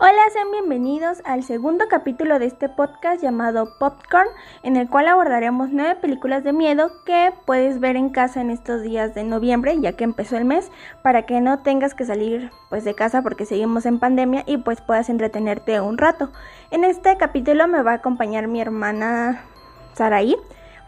Hola, 0.00 0.30
sean 0.32 0.52
bienvenidos 0.52 1.22
al 1.24 1.42
segundo 1.42 1.86
capítulo 1.90 2.38
de 2.38 2.46
este 2.46 2.68
podcast 2.68 3.20
llamado 3.20 3.76
Popcorn, 3.80 4.28
en 4.62 4.76
el 4.76 4.88
cual 4.88 5.08
abordaremos 5.08 5.70
nueve 5.72 5.96
películas 5.96 6.44
de 6.44 6.52
miedo 6.52 6.92
que 7.04 7.32
puedes 7.46 7.80
ver 7.80 7.96
en 7.96 8.10
casa 8.10 8.40
en 8.40 8.50
estos 8.50 8.82
días 8.82 9.12
de 9.16 9.24
noviembre, 9.24 9.76
ya 9.80 9.94
que 9.94 10.04
empezó 10.04 10.36
el 10.36 10.44
mes, 10.44 10.70
para 11.02 11.22
que 11.26 11.40
no 11.40 11.64
tengas 11.64 11.94
que 11.94 12.04
salir 12.04 12.52
pues 12.70 12.84
de 12.84 12.94
casa 12.94 13.22
porque 13.22 13.44
seguimos 13.44 13.86
en 13.86 13.98
pandemia 13.98 14.44
y 14.46 14.58
pues 14.58 14.80
puedas 14.80 15.08
entretenerte 15.08 15.80
un 15.80 15.98
rato. 15.98 16.30
En 16.70 16.84
este 16.84 17.16
capítulo 17.16 17.66
me 17.66 17.82
va 17.82 17.90
a 17.90 17.94
acompañar 17.94 18.46
mi 18.46 18.60
hermana 18.60 19.42
Saraí 19.94 20.36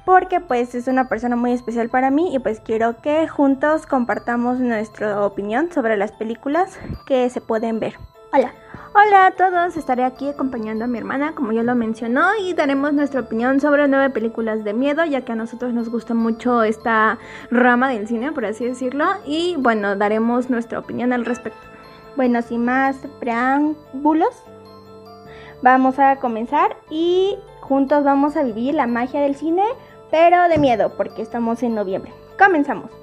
porque 0.05 0.39
pues 0.39 0.77
es 0.77 0.87
una 0.87 1.09
persona 1.09 1.35
muy 1.35 1.51
especial 1.51 1.89
para 1.89 2.13
mí 2.13 2.33
y 2.33 2.39
pues 2.39 2.61
quiero 2.61 3.01
que 3.03 3.27
juntos 3.27 3.87
compartamos 3.87 4.61
nuestra 4.61 5.27
opinión 5.27 5.73
sobre 5.73 5.97
las 5.97 6.13
películas 6.13 6.79
que 7.07 7.29
se 7.29 7.41
pueden 7.41 7.81
ver. 7.81 7.97
Hola. 8.33 8.53
Hola 8.95 9.27
a 9.27 9.31
todos, 9.33 9.77
estaré 9.77 10.05
aquí 10.05 10.29
acompañando 10.29 10.85
a 10.85 10.89
mi 10.89 10.99
hermana, 10.99 11.35
como 11.35 11.51
ya 11.51 11.65
lo 11.65 11.75
mencionó, 11.75 12.29
y 12.41 12.55
daremos 12.55 12.93
nuestra 12.93 13.23
opinión 13.23 13.59
sobre 13.59 13.89
nueve 13.89 14.11
películas 14.11 14.63
de 14.63 14.73
miedo, 14.73 15.05
ya 15.05 15.25
que 15.25 15.33
a 15.33 15.35
nosotros 15.35 15.75
nos 15.75 15.89
gusta 15.89 16.15
mucho 16.15 16.63
esta 16.63 17.19
rama 17.51 17.89
del 17.89 18.07
cine, 18.07 18.31
por 18.31 18.45
así 18.45 18.65
decirlo, 18.65 19.05
y 19.27 19.57
bueno, 19.59 19.97
daremos 19.97 20.49
nuestra 20.49 20.79
opinión 20.79 21.13
al 21.13 21.25
respecto. 21.25 21.59
Bueno, 22.15 22.41
sin 22.43 22.65
más 22.65 22.99
preámbulos, 23.19 24.45
vamos 25.61 25.99
a 25.99 26.17
comenzar 26.17 26.77
y 26.89 27.37
juntos 27.61 28.05
vamos 28.05 28.37
a 28.37 28.45
vivir 28.45 28.75
la 28.75 28.87
magia 28.87 29.23
del 29.23 29.35
cine, 29.35 29.65
pero 30.13 30.49
de 30.49 30.59
miedo, 30.59 30.93
porque 30.97 31.23
estamos 31.23 31.65
en 31.65 31.75
noviembre. 31.75 32.13
Comenzamos. 32.39 33.00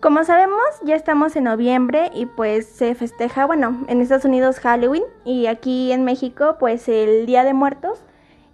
Como 0.00 0.22
sabemos, 0.24 0.60
ya 0.84 0.94
estamos 0.94 1.36
en 1.36 1.44
noviembre 1.44 2.10
y 2.14 2.26
pues 2.26 2.66
se 2.66 2.94
festeja, 2.94 3.46
bueno, 3.46 3.84
en 3.88 4.02
Estados 4.02 4.26
Unidos 4.26 4.60
Halloween 4.60 5.04
y 5.24 5.46
aquí 5.46 5.90
en 5.90 6.04
México 6.04 6.56
pues 6.60 6.86
el 6.88 7.24
Día 7.24 7.44
de 7.44 7.54
Muertos 7.54 8.02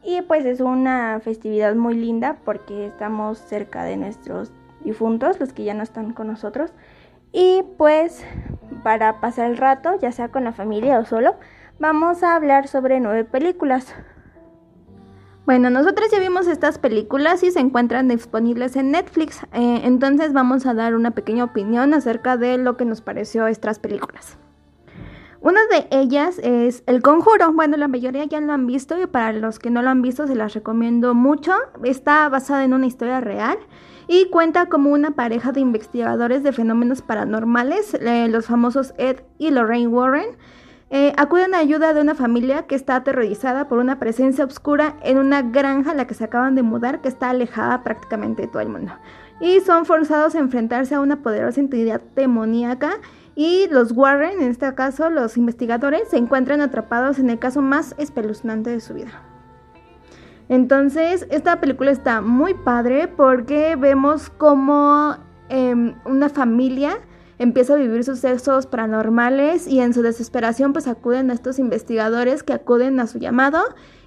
y 0.04 0.22
pues 0.22 0.44
es 0.44 0.60
una 0.60 1.18
festividad 1.18 1.74
muy 1.74 1.94
linda 1.94 2.36
porque 2.44 2.86
estamos 2.86 3.38
cerca 3.38 3.82
de 3.82 3.96
nuestros 3.96 4.52
difuntos, 4.84 5.40
los 5.40 5.52
que 5.52 5.64
ya 5.64 5.74
no 5.74 5.82
están 5.82 6.12
con 6.12 6.28
nosotros. 6.28 6.72
Y 7.32 7.64
pues 7.76 8.24
para 8.84 9.20
pasar 9.20 9.50
el 9.50 9.56
rato, 9.56 9.98
ya 10.00 10.12
sea 10.12 10.28
con 10.28 10.44
la 10.44 10.52
familia 10.52 11.00
o 11.00 11.04
solo, 11.04 11.34
vamos 11.80 12.22
a 12.22 12.36
hablar 12.36 12.68
sobre 12.68 13.00
nueve 13.00 13.24
películas. 13.24 13.92
Bueno, 15.44 15.70
nosotros 15.70 16.08
ya 16.12 16.20
vimos 16.20 16.46
estas 16.46 16.78
películas 16.78 17.42
y 17.42 17.50
se 17.50 17.58
encuentran 17.58 18.06
disponibles 18.06 18.76
en 18.76 18.92
Netflix, 18.92 19.42
eh, 19.52 19.80
entonces 19.82 20.32
vamos 20.32 20.66
a 20.66 20.74
dar 20.74 20.94
una 20.94 21.10
pequeña 21.10 21.42
opinión 21.42 21.94
acerca 21.94 22.36
de 22.36 22.58
lo 22.58 22.76
que 22.76 22.84
nos 22.84 23.00
pareció 23.00 23.48
estas 23.48 23.80
películas. 23.80 24.38
Una 25.40 25.60
de 25.66 25.88
ellas 25.90 26.38
es 26.44 26.84
El 26.86 27.02
Conjuro. 27.02 27.52
Bueno, 27.52 27.76
la 27.76 27.88
mayoría 27.88 28.24
ya 28.26 28.40
lo 28.40 28.52
han 28.52 28.68
visto 28.68 29.02
y 29.02 29.06
para 29.08 29.32
los 29.32 29.58
que 29.58 29.70
no 29.70 29.82
lo 29.82 29.90
han 29.90 30.00
visto 30.00 30.28
se 30.28 30.36
las 30.36 30.54
recomiendo 30.54 31.14
mucho. 31.14 31.52
Está 31.82 32.28
basada 32.28 32.62
en 32.62 32.74
una 32.74 32.86
historia 32.86 33.20
real 33.20 33.58
y 34.06 34.30
cuenta 34.30 34.66
como 34.66 34.90
una 34.90 35.16
pareja 35.16 35.50
de 35.50 35.58
investigadores 35.58 36.44
de 36.44 36.52
fenómenos 36.52 37.02
paranormales, 37.02 37.94
eh, 37.94 38.28
los 38.28 38.46
famosos 38.46 38.94
Ed 38.98 39.22
y 39.38 39.50
Lorraine 39.50 39.88
Warren 39.88 40.36
eh, 40.94 41.14
acuden 41.16 41.54
a 41.54 41.58
ayuda 41.58 41.94
de 41.94 42.02
una 42.02 42.14
familia 42.14 42.66
que 42.66 42.74
está 42.74 42.96
aterrorizada 42.96 43.66
por 43.66 43.78
una 43.78 43.98
presencia 43.98 44.44
oscura 44.44 44.96
en 45.02 45.16
una 45.16 45.40
granja 45.40 45.92
a 45.92 45.94
la 45.94 46.06
que 46.06 46.12
se 46.12 46.24
acaban 46.24 46.54
de 46.54 46.62
mudar 46.62 47.00
que 47.00 47.08
está 47.08 47.30
alejada 47.30 47.82
prácticamente 47.82 48.42
de 48.42 48.48
todo 48.48 48.60
el 48.60 48.68
mundo. 48.68 48.92
Y 49.40 49.60
son 49.60 49.86
forzados 49.86 50.34
a 50.34 50.38
enfrentarse 50.38 50.94
a 50.94 51.00
una 51.00 51.22
poderosa 51.22 51.60
entidad 51.60 52.02
demoníaca 52.14 53.00
y 53.34 53.68
los 53.70 53.92
Warren, 53.92 54.42
en 54.42 54.50
este 54.50 54.74
caso 54.74 55.08
los 55.08 55.38
investigadores, 55.38 56.10
se 56.10 56.18
encuentran 56.18 56.60
atrapados 56.60 57.18
en 57.18 57.30
el 57.30 57.38
caso 57.38 57.62
más 57.62 57.94
espeluznante 57.96 58.68
de 58.68 58.80
su 58.80 58.92
vida. 58.92 59.22
Entonces, 60.50 61.26
esta 61.30 61.58
película 61.58 61.90
está 61.90 62.20
muy 62.20 62.52
padre 62.52 63.08
porque 63.08 63.76
vemos 63.76 64.28
como 64.28 65.16
em, 65.48 65.94
una 66.04 66.28
familia 66.28 66.98
empieza 67.38 67.74
a 67.74 67.76
vivir 67.76 68.04
sucesos 68.04 68.66
paranormales 68.66 69.66
y 69.66 69.80
en 69.80 69.94
su 69.94 70.02
desesperación 70.02 70.72
pues 70.72 70.86
acuden 70.86 71.30
a 71.30 71.34
estos 71.34 71.58
investigadores 71.58 72.42
que 72.42 72.52
acuden 72.52 73.00
a 73.00 73.06
su 73.06 73.18
llamado 73.18 73.60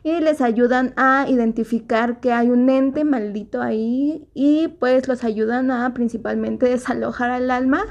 y 0.04 0.20
les 0.20 0.42
ayudan 0.42 0.94
a 0.98 1.26
identificar 1.28 2.20
que 2.20 2.32
hay 2.32 2.50
un 2.50 2.70
ente 2.70 3.04
maldito 3.04 3.62
ahí 3.62 4.28
y 4.34 4.68
pues 4.80 5.08
los 5.08 5.24
ayudan 5.24 5.72
a 5.72 5.94
principalmente 5.94 6.68
desalojar 6.68 7.32
al 7.32 7.50
alma 7.52 7.84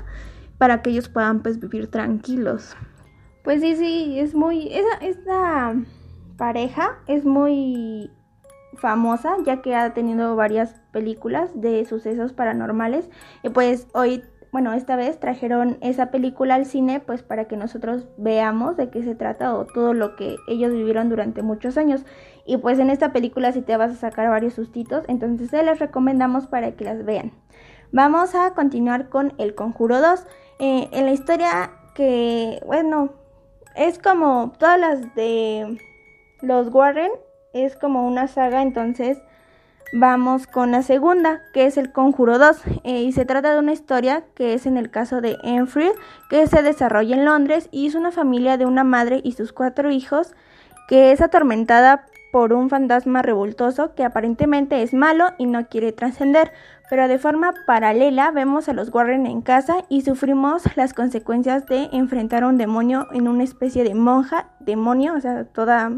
para 0.59 0.83
que 0.83 0.91
ellos 0.91 1.09
puedan 1.09 1.43
pues 1.43 1.59
vivir 1.59 1.89
tranquilos. 1.89 2.77
Pues 3.43 3.61
sí, 3.61 3.77
sí, 3.77 4.19
es 4.19 4.35
muy... 4.35 4.69
Esa, 4.73 4.97
esta 5.03 5.75
pareja 6.37 6.99
es 7.07 7.25
muy 7.25 8.11
famosa 8.77 9.37
ya 9.45 9.63
que 9.63 9.75
ha 9.75 9.95
tenido 9.95 10.37
varias 10.37 10.81
películas 10.93 11.51
de 11.55 11.85
sucesos 11.85 12.33
paranormales 12.33 13.09
y 13.43 13.51
pues 13.51 13.87
hoy 13.93 14.25
bueno, 14.55 14.73
esta 14.73 14.95
vez 14.95 15.19
trajeron 15.19 15.79
esa 15.81 16.13
película 16.13 16.55
al 16.55 16.65
cine 16.65 17.01
pues 17.01 17.25
para 17.25 17.47
que 17.47 17.57
nosotros 17.57 18.07
veamos 18.17 18.77
de 18.77 18.89
qué 18.89 19.03
se 19.03 19.17
trata 19.17 19.53
o 19.53 19.65
todo 19.65 19.95
lo 19.95 20.15
que 20.15 20.37
ellos 20.47 20.73
vivieron 20.73 21.09
durante 21.09 21.43
muchos 21.43 21.77
años. 21.77 22.05
Y 22.47 22.59
pues 22.59 22.79
en 22.79 22.89
esta 22.89 23.13
película 23.13 23.51
sí 23.51 23.63
te 23.63 23.77
vas 23.77 23.91
a 23.91 23.97
sacar 23.97 24.29
varios 24.29 24.55
sustitos, 24.55 25.05
entonces 25.09 25.51
se 25.51 25.61
les 25.65 25.81
recomendamos 25.81 26.47
para 26.47 26.71
que 26.77 26.85
las 26.85 27.05
vean. 27.05 27.33
Vamos 27.91 28.37
a 28.37 28.55
continuar 28.55 29.09
con 29.09 29.33
El 29.39 29.57
Conjuro 29.57 30.01
2. 30.01 30.25
Eh, 30.61 30.89
en 30.93 31.07
la 31.07 31.11
historia 31.11 31.73
que, 31.97 32.63
bueno, 32.65 33.11
es 33.75 33.99
como 33.99 34.53
todas 34.57 34.79
las 34.79 35.17
de 35.17 35.81
los 36.43 36.73
Warren, 36.73 37.11
es 37.55 37.75
como 37.75 38.07
una 38.07 38.29
saga, 38.29 38.63
entonces 38.63 39.19
Vamos 39.93 40.47
con 40.47 40.73
la 40.73 40.83
segunda, 40.83 41.43
que 41.53 41.67
es 41.67 41.77
el 41.77 41.93
Conjuro 41.93 42.39
2, 42.39 42.63
eh, 42.83 43.03
y 43.03 43.13
se 43.13 43.25
trata 43.25 43.53
de 43.53 43.61
una 43.61 43.73
historia 43.73 44.25
que 44.35 44.55
es 44.55 44.67
en 44.67 44.77
el 44.77 44.91
caso 44.91 45.21
de 45.21 45.37
Enfield, 45.43 45.95
que 46.29 46.47
se 46.47 46.63
desarrolla 46.63 47.15
en 47.15 47.25
Londres 47.25 47.69
y 47.71 47.87
es 47.87 47.95
una 47.95 48.11
familia 48.11 48.57
de 48.57 48.67
una 48.67 48.83
madre 48.83 49.21
y 49.23 49.33
sus 49.33 49.53
cuatro 49.53 49.91
hijos 49.91 50.35
que 50.89 51.13
es 51.13 51.21
atormentada 51.21 52.07
por 52.33 52.53
un 52.53 52.69
fantasma 52.69 53.23
revoltoso 53.23 53.95
que 53.95 54.03
aparentemente 54.03 54.83
es 54.83 54.93
malo 54.93 55.27
y 55.39 55.47
no 55.47 55.69
quiere 55.69 55.93
trascender, 55.93 56.51
pero 56.91 57.07
de 57.07 57.21
forma 57.21 57.55
paralela 57.65 58.33
vemos 58.33 58.69
a 58.69 58.73
los 58.73 58.93
Warren 58.93 59.27
en 59.27 59.41
casa 59.41 59.85
y 59.89 60.01
sufrimos 60.01 60.65
las 60.77 60.95
consecuencias 60.95 61.67
de 61.67 61.89
enfrentar 61.93 62.43
a 62.43 62.49
un 62.49 62.59
demonio 62.59 63.07
en 63.13 63.29
una 63.29 63.45
especie 63.45 63.85
de 63.85 63.95
monja, 63.95 64.49
demonio, 64.59 65.15
o 65.15 65.21
sea, 65.21 65.45
toda 65.45 65.93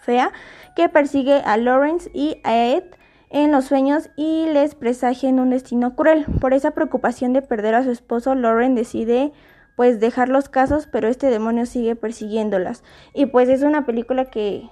fea, 0.00 0.30
que 0.76 0.88
persigue 0.88 1.42
a 1.44 1.56
Lawrence 1.56 2.08
y 2.14 2.40
a 2.44 2.56
Ed 2.56 2.84
en 3.30 3.52
los 3.52 3.64
sueños 3.64 4.10
y 4.16 4.46
les 4.46 4.74
presagian 4.74 5.38
un 5.38 5.50
destino 5.50 5.94
cruel. 5.94 6.26
Por 6.40 6.52
esa 6.52 6.72
preocupación 6.72 7.32
de 7.32 7.42
perder 7.42 7.74
a 7.74 7.84
su 7.84 7.90
esposo, 7.90 8.34
Lauren 8.34 8.74
decide 8.74 9.32
pues 9.76 9.98
dejar 9.98 10.28
los 10.28 10.48
casos, 10.48 10.86
pero 10.86 11.08
este 11.08 11.30
demonio 11.30 11.64
sigue 11.64 11.96
persiguiéndolas. 11.96 12.82
Y 13.14 13.26
pues 13.26 13.48
es 13.48 13.62
una 13.62 13.86
película 13.86 14.26
que 14.26 14.68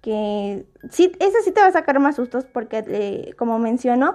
que 0.00 0.66
sí, 0.90 1.12
esa 1.18 1.40
sí 1.44 1.52
te 1.52 1.60
va 1.60 1.66
a 1.66 1.72
sacar 1.72 1.98
más 2.00 2.16
sustos 2.16 2.46
porque 2.46 2.84
eh, 2.86 3.34
como 3.36 3.58
menciono, 3.58 4.14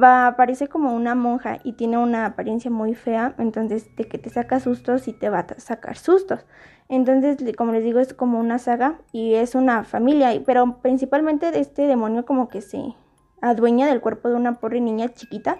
va 0.00 0.26
aparece 0.26 0.68
como 0.68 0.94
una 0.94 1.14
monja 1.14 1.60
y 1.62 1.72
tiene 1.72 1.98
una 1.98 2.26
apariencia 2.26 2.70
muy 2.70 2.94
fea, 2.94 3.34
entonces 3.38 3.94
de 3.96 4.08
que 4.08 4.18
te 4.18 4.30
saca 4.30 4.60
sustos 4.60 5.08
y 5.08 5.12
te 5.12 5.28
va 5.28 5.40
a 5.40 5.60
sacar 5.60 5.96
sustos. 5.96 6.44
Entonces, 6.88 7.38
como 7.56 7.72
les 7.72 7.84
digo, 7.84 8.00
es 8.00 8.12
como 8.12 8.38
una 8.38 8.58
saga 8.58 8.98
y 9.12 9.34
es 9.34 9.54
una 9.54 9.84
familia, 9.84 10.30
pero 10.44 10.80
principalmente 10.82 11.50
de 11.50 11.60
este 11.60 11.86
demonio 11.86 12.26
como 12.26 12.48
que 12.48 12.60
se 12.60 12.94
adueña 13.40 13.86
del 13.86 14.00
cuerpo 14.00 14.28
de 14.28 14.34
una 14.34 14.60
pobre 14.60 14.80
niña 14.80 15.12
chiquita, 15.14 15.58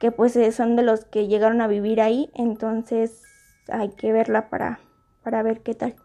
que 0.00 0.10
pues 0.10 0.36
eh, 0.36 0.52
son 0.52 0.76
de 0.76 0.82
los 0.82 1.04
que 1.04 1.28
llegaron 1.28 1.60
a 1.60 1.68
vivir 1.68 2.00
ahí, 2.00 2.30
entonces 2.34 3.22
hay 3.68 3.90
que 3.90 4.12
verla 4.12 4.50
para, 4.50 4.80
para 5.22 5.42
ver 5.42 5.62
qué 5.62 5.74
tal. 5.74 5.96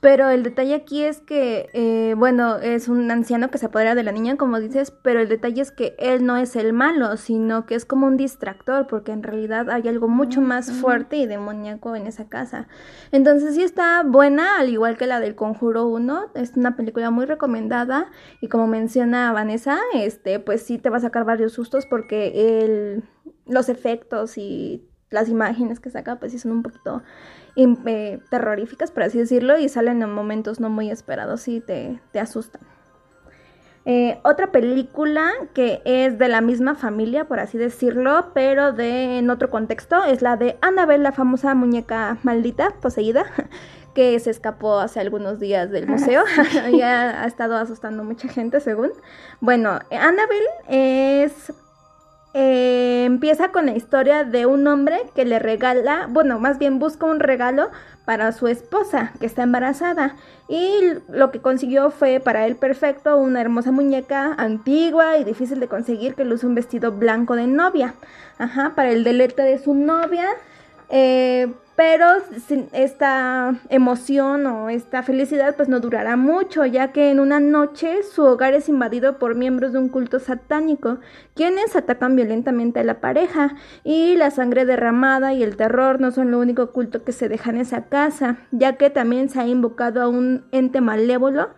Pero 0.00 0.28
el 0.28 0.42
detalle 0.42 0.74
aquí 0.74 1.04
es 1.04 1.20
que, 1.20 1.70
eh, 1.72 2.14
bueno, 2.16 2.56
es 2.56 2.88
un 2.88 3.10
anciano 3.10 3.50
que 3.50 3.58
se 3.58 3.66
apodera 3.66 3.94
de 3.94 4.02
la 4.02 4.12
niña, 4.12 4.36
como 4.36 4.60
dices, 4.60 4.90
pero 4.90 5.20
el 5.20 5.28
detalle 5.28 5.62
es 5.62 5.70
que 5.70 5.94
él 5.98 6.24
no 6.26 6.36
es 6.36 6.56
el 6.56 6.72
malo, 6.72 7.16
sino 7.16 7.66
que 7.66 7.74
es 7.74 7.84
como 7.84 8.06
un 8.06 8.16
distractor, 8.16 8.86
porque 8.86 9.12
en 9.12 9.22
realidad 9.22 9.70
hay 9.70 9.88
algo 9.88 10.08
mucho 10.08 10.40
más 10.40 10.70
fuerte 10.70 11.16
y 11.16 11.26
demoníaco 11.26 11.96
en 11.96 12.06
esa 12.06 12.28
casa. 12.28 12.68
Entonces 13.12 13.54
sí 13.54 13.62
está 13.62 14.02
buena, 14.02 14.58
al 14.58 14.68
igual 14.68 14.96
que 14.96 15.06
la 15.06 15.20
del 15.20 15.34
Conjuro 15.34 15.86
1, 15.86 16.32
es 16.34 16.56
una 16.56 16.76
película 16.76 17.10
muy 17.10 17.26
recomendada 17.26 18.10
y 18.40 18.48
como 18.48 18.66
menciona 18.66 19.32
Vanessa, 19.32 19.78
este, 19.94 20.38
pues 20.38 20.62
sí 20.62 20.78
te 20.78 20.90
va 20.90 20.98
a 20.98 21.00
sacar 21.00 21.24
varios 21.24 21.52
sustos 21.52 21.86
porque 21.86 22.62
el, 22.62 23.04
los 23.46 23.68
efectos 23.68 24.38
y 24.38 24.88
las 25.10 25.28
imágenes 25.28 25.80
que 25.80 25.90
saca 25.90 26.16
pues 26.16 26.32
sí 26.32 26.38
son 26.38 26.52
un 26.52 26.62
poquito 26.62 27.02
eh, 27.56 28.18
terroríficas, 28.30 28.90
por 28.90 29.04
así 29.04 29.18
decirlo, 29.18 29.58
y 29.58 29.68
salen 29.68 30.02
en 30.02 30.12
momentos 30.12 30.60
no 30.60 30.70
muy 30.70 30.90
esperados 30.90 31.46
y 31.48 31.60
te, 31.60 32.00
te 32.12 32.20
asustan. 32.20 32.62
Eh, 33.86 34.18
otra 34.24 34.50
película 34.50 35.30
que 35.52 35.82
es 35.84 36.18
de 36.18 36.28
la 36.28 36.40
misma 36.40 36.74
familia, 36.74 37.26
por 37.26 37.38
así 37.38 37.58
decirlo, 37.58 38.30
pero 38.32 38.72
de 38.72 39.18
en 39.18 39.28
otro 39.28 39.50
contexto, 39.50 40.02
es 40.04 40.22
la 40.22 40.36
de 40.36 40.56
Annabelle, 40.62 41.02
la 41.02 41.12
famosa 41.12 41.54
muñeca 41.54 42.16
maldita, 42.22 42.70
poseída, 42.80 43.26
que 43.94 44.18
se 44.20 44.30
escapó 44.30 44.78
hace 44.78 45.00
algunos 45.00 45.38
días 45.38 45.70
del 45.70 45.86
museo. 45.86 46.24
ya 46.76 47.22
ha 47.22 47.26
estado 47.26 47.56
asustando 47.56 48.04
mucha 48.04 48.28
gente, 48.28 48.58
según. 48.60 48.90
Bueno, 49.40 49.78
Annabelle 49.90 50.48
es 50.68 51.52
eh, 52.34 53.04
empieza 53.04 53.52
con 53.52 53.66
la 53.66 53.76
historia 53.76 54.24
de 54.24 54.44
un 54.44 54.66
hombre 54.66 54.98
que 55.14 55.24
le 55.24 55.38
regala, 55.38 56.08
bueno, 56.10 56.40
más 56.40 56.58
bien 56.58 56.80
busca 56.80 57.06
un 57.06 57.20
regalo 57.20 57.70
para 58.04 58.32
su 58.32 58.48
esposa 58.48 59.12
que 59.20 59.26
está 59.26 59.44
embarazada 59.44 60.16
y 60.48 60.80
lo 61.08 61.30
que 61.30 61.40
consiguió 61.40 61.90
fue 61.90 62.18
para 62.18 62.46
él 62.46 62.56
perfecto 62.56 63.16
una 63.16 63.40
hermosa 63.40 63.70
muñeca 63.70 64.34
antigua 64.36 65.16
y 65.16 65.24
difícil 65.24 65.60
de 65.60 65.68
conseguir 65.68 66.16
que 66.16 66.24
luce 66.24 66.46
un 66.46 66.56
vestido 66.56 66.90
blanco 66.90 67.36
de 67.36 67.46
novia, 67.46 67.94
ajá, 68.38 68.72
para 68.74 68.90
el 68.90 69.04
deleite 69.04 69.42
de 69.42 69.58
su 69.58 69.72
novia. 69.72 70.26
Eh, 70.90 71.52
pero 71.76 72.06
esta 72.72 73.54
emoción 73.68 74.46
o 74.46 74.70
esta 74.70 75.02
felicidad 75.02 75.56
pues 75.56 75.68
no 75.68 75.80
durará 75.80 76.16
mucho, 76.16 76.64
ya 76.64 76.92
que 76.92 77.10
en 77.10 77.18
una 77.18 77.40
noche 77.40 78.04
su 78.04 78.22
hogar 78.22 78.54
es 78.54 78.68
invadido 78.68 79.18
por 79.18 79.34
miembros 79.34 79.72
de 79.72 79.78
un 79.78 79.88
culto 79.88 80.20
satánico, 80.20 80.98
quienes 81.34 81.74
atacan 81.74 82.14
violentamente 82.14 82.78
a 82.78 82.84
la 82.84 83.00
pareja, 83.00 83.56
y 83.82 84.14
la 84.14 84.30
sangre 84.30 84.64
derramada 84.64 85.34
y 85.34 85.42
el 85.42 85.56
terror 85.56 86.00
no 86.00 86.12
son 86.12 86.30
lo 86.30 86.38
único 86.38 86.70
culto 86.70 87.02
que 87.02 87.10
se 87.10 87.28
deja 87.28 87.50
en 87.50 87.58
esa 87.58 87.86
casa, 87.86 88.36
ya 88.52 88.76
que 88.76 88.88
también 88.88 89.28
se 89.28 89.40
ha 89.40 89.46
invocado 89.46 90.00
a 90.00 90.08
un 90.08 90.44
ente 90.52 90.80
malévolo, 90.80 91.50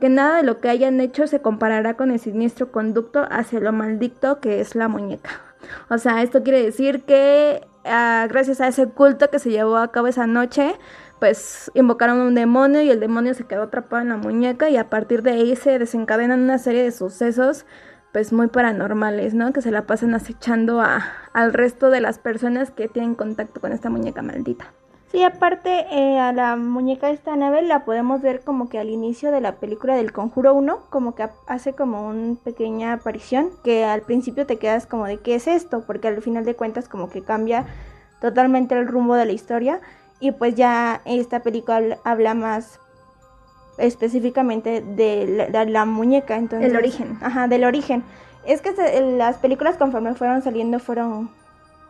que 0.00 0.10
nada 0.10 0.36
de 0.36 0.42
lo 0.42 0.60
que 0.60 0.68
hayan 0.68 1.00
hecho 1.00 1.26
se 1.26 1.40
comparará 1.40 1.94
con 1.94 2.10
el 2.10 2.18
siniestro 2.18 2.72
conducto 2.72 3.26
hacia 3.30 3.60
lo 3.60 3.72
maldicto 3.72 4.40
que 4.40 4.60
es 4.60 4.74
la 4.74 4.88
muñeca. 4.88 5.51
O 5.88 5.98
sea, 5.98 6.22
esto 6.22 6.42
quiere 6.42 6.62
decir 6.62 7.04
que 7.04 7.66
gracias 7.84 8.60
a 8.60 8.68
ese 8.68 8.88
culto 8.88 9.30
que 9.30 9.38
se 9.38 9.50
llevó 9.50 9.76
a 9.76 9.90
cabo 9.90 10.06
esa 10.06 10.26
noche, 10.26 10.76
pues 11.18 11.70
invocaron 11.74 12.20
un 12.20 12.34
demonio 12.34 12.82
y 12.82 12.90
el 12.90 13.00
demonio 13.00 13.34
se 13.34 13.44
quedó 13.44 13.62
atrapado 13.62 14.02
en 14.02 14.08
la 14.08 14.16
muñeca 14.16 14.68
y 14.70 14.76
a 14.76 14.90
partir 14.90 15.22
de 15.22 15.32
ahí 15.32 15.56
se 15.56 15.78
desencadenan 15.78 16.40
una 16.40 16.58
serie 16.58 16.82
de 16.82 16.92
sucesos 16.92 17.64
pues 18.12 18.32
muy 18.32 18.48
paranormales, 18.48 19.32
¿no? 19.32 19.52
Que 19.52 19.62
se 19.62 19.70
la 19.70 19.86
pasan 19.86 20.14
acechando 20.14 20.80
a, 20.80 21.02
al 21.32 21.52
resto 21.52 21.90
de 21.90 22.00
las 22.00 22.18
personas 22.18 22.70
que 22.70 22.88
tienen 22.88 23.14
contacto 23.14 23.60
con 23.60 23.72
esta 23.72 23.88
muñeca 23.88 24.20
maldita. 24.20 24.72
Sí, 25.12 25.22
aparte 25.22 25.84
eh, 25.90 26.18
a 26.18 26.32
la 26.32 26.56
muñeca 26.56 27.08
de 27.08 27.12
esta 27.12 27.36
nave 27.36 27.60
la 27.60 27.84
podemos 27.84 28.22
ver 28.22 28.40
como 28.40 28.70
que 28.70 28.78
al 28.78 28.88
inicio 28.88 29.30
de 29.30 29.42
la 29.42 29.56
película 29.56 29.94
del 29.94 30.10
Conjuro 30.10 30.54
1, 30.54 30.86
como 30.88 31.14
que 31.14 31.28
hace 31.46 31.74
como 31.74 32.08
una 32.08 32.36
pequeña 32.36 32.94
aparición, 32.94 33.50
que 33.62 33.84
al 33.84 34.00
principio 34.00 34.46
te 34.46 34.56
quedas 34.56 34.86
como 34.86 35.04
de 35.04 35.18
qué 35.18 35.34
es 35.34 35.48
esto, 35.48 35.84
porque 35.86 36.08
al 36.08 36.22
final 36.22 36.46
de 36.46 36.56
cuentas 36.56 36.88
como 36.88 37.10
que 37.10 37.22
cambia 37.22 37.66
totalmente 38.22 38.74
el 38.74 38.88
rumbo 38.88 39.14
de 39.14 39.26
la 39.26 39.32
historia 39.32 39.82
y 40.18 40.32
pues 40.32 40.54
ya 40.54 41.02
esta 41.04 41.40
película 41.40 41.98
habla 42.04 42.32
más 42.32 42.80
específicamente 43.76 44.80
de 44.80 45.50
la, 45.68 45.84
muñeca, 45.84 46.36
entonces... 46.36 46.70
El 46.70 46.76
origen. 46.76 47.18
Ajá, 47.20 47.48
del 47.48 47.64
origen. 47.64 48.02
Es 48.46 48.62
que 48.62 48.72
las 49.18 49.36
películas 49.36 49.76
conforme 49.76 50.14
fueron 50.14 50.40
saliendo 50.40 50.78
fueron 50.78 51.28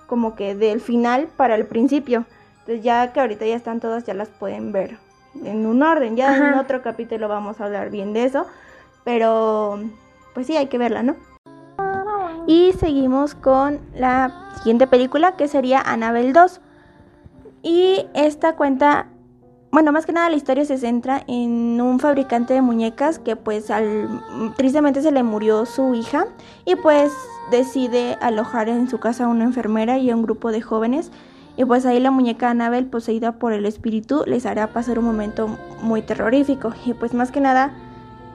como 0.09 0.35
que 0.35 0.57
del 0.57 0.81
final 0.81 1.29
para 1.37 1.55
el 1.55 1.67
principio. 1.67 2.27
Entonces 2.63 2.85
ya 2.85 3.13
que 3.13 3.21
ahorita 3.21 3.45
ya 3.45 3.57
están 3.57 3.81
todas, 3.81 4.05
ya 4.05 4.15
las 4.15 4.29
pueden 4.29 4.71
ver 4.71 4.99
en 5.45 5.67
un 5.67 5.83
orden. 5.83 6.17
Ya 6.17 6.37
en 6.37 6.55
otro 6.55 6.81
capítulo 6.81 7.27
vamos 7.29 7.61
a 7.61 7.65
hablar 7.65 7.91
bien 7.91 8.13
de 8.13 8.25
eso. 8.25 8.47
Pero 9.05 9.81
pues 10.33 10.47
sí, 10.47 10.57
hay 10.57 10.67
que 10.67 10.79
verla, 10.79 11.03
¿no? 11.03 11.17
Y 12.47 12.73
seguimos 12.79 13.35
con 13.35 13.81
la 13.95 14.53
siguiente 14.59 14.87
película 14.87 15.37
que 15.37 15.49
sería 15.49 15.81
Annabelle 15.81 16.33
2. 16.33 16.61
Y 17.63 18.07
esta 18.15 18.55
cuenta, 18.55 19.09
bueno, 19.73 19.91
más 19.91 20.07
que 20.07 20.13
nada 20.13 20.31
la 20.31 20.37
historia 20.37 20.65
se 20.65 20.79
centra 20.79 21.23
en 21.27 21.81
un 21.81 21.99
fabricante 21.99 22.55
de 22.55 22.63
muñecas 22.63 23.19
que 23.19 23.35
pues 23.35 23.71
al, 23.71 24.09
tristemente 24.57 25.03
se 25.03 25.11
le 25.13 25.23
murió 25.25 25.67
su 25.67 25.95
hija 25.95 26.27
y 26.65 26.77
pues 26.77 27.13
decide 27.51 28.17
alojar 28.21 28.69
en 28.69 28.89
su 28.89 28.99
casa 28.99 29.25
a 29.25 29.29
una 29.29 29.45
enfermera 29.45 29.99
y 29.99 30.11
a 30.11 30.17
un 30.17 30.23
grupo 30.23 30.51
de 30.51 30.61
jóvenes 30.61 31.11
y 31.57 31.65
pues 31.65 31.85
ahí 31.85 32.01
la 32.01 32.11
muñeca 32.11 32.51
Annabel, 32.51 32.87
poseída 32.87 33.33
por 33.33 33.53
el 33.53 33.67
espíritu, 33.67 34.25
les 34.27 34.47
hará 34.47 34.69
pasar 34.69 34.99
un 34.99 35.05
momento 35.05 35.59
muy 35.83 36.03
terrorífico. 36.03 36.73
Y 36.87 36.95
pues 36.95 37.13
más 37.13 37.31
que 37.31 37.41
nada, 37.41 37.73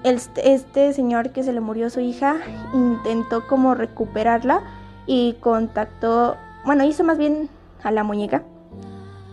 este 0.04 0.94
señor 0.94 1.32
que 1.32 1.44
se 1.44 1.54
le 1.54 1.60
murió 1.60 1.90
su 1.90 2.00
hija 2.00 2.38
intentó 2.74 3.48
como 3.48 3.74
recuperarla 3.74 4.62
y 5.08 5.34
contactó, 5.40 6.36
bueno, 6.66 6.84
hizo 6.84 7.04
más 7.04 7.18
bien 7.18 7.50
a 7.84 7.92
la 7.92 8.04
muñeca, 8.04 8.44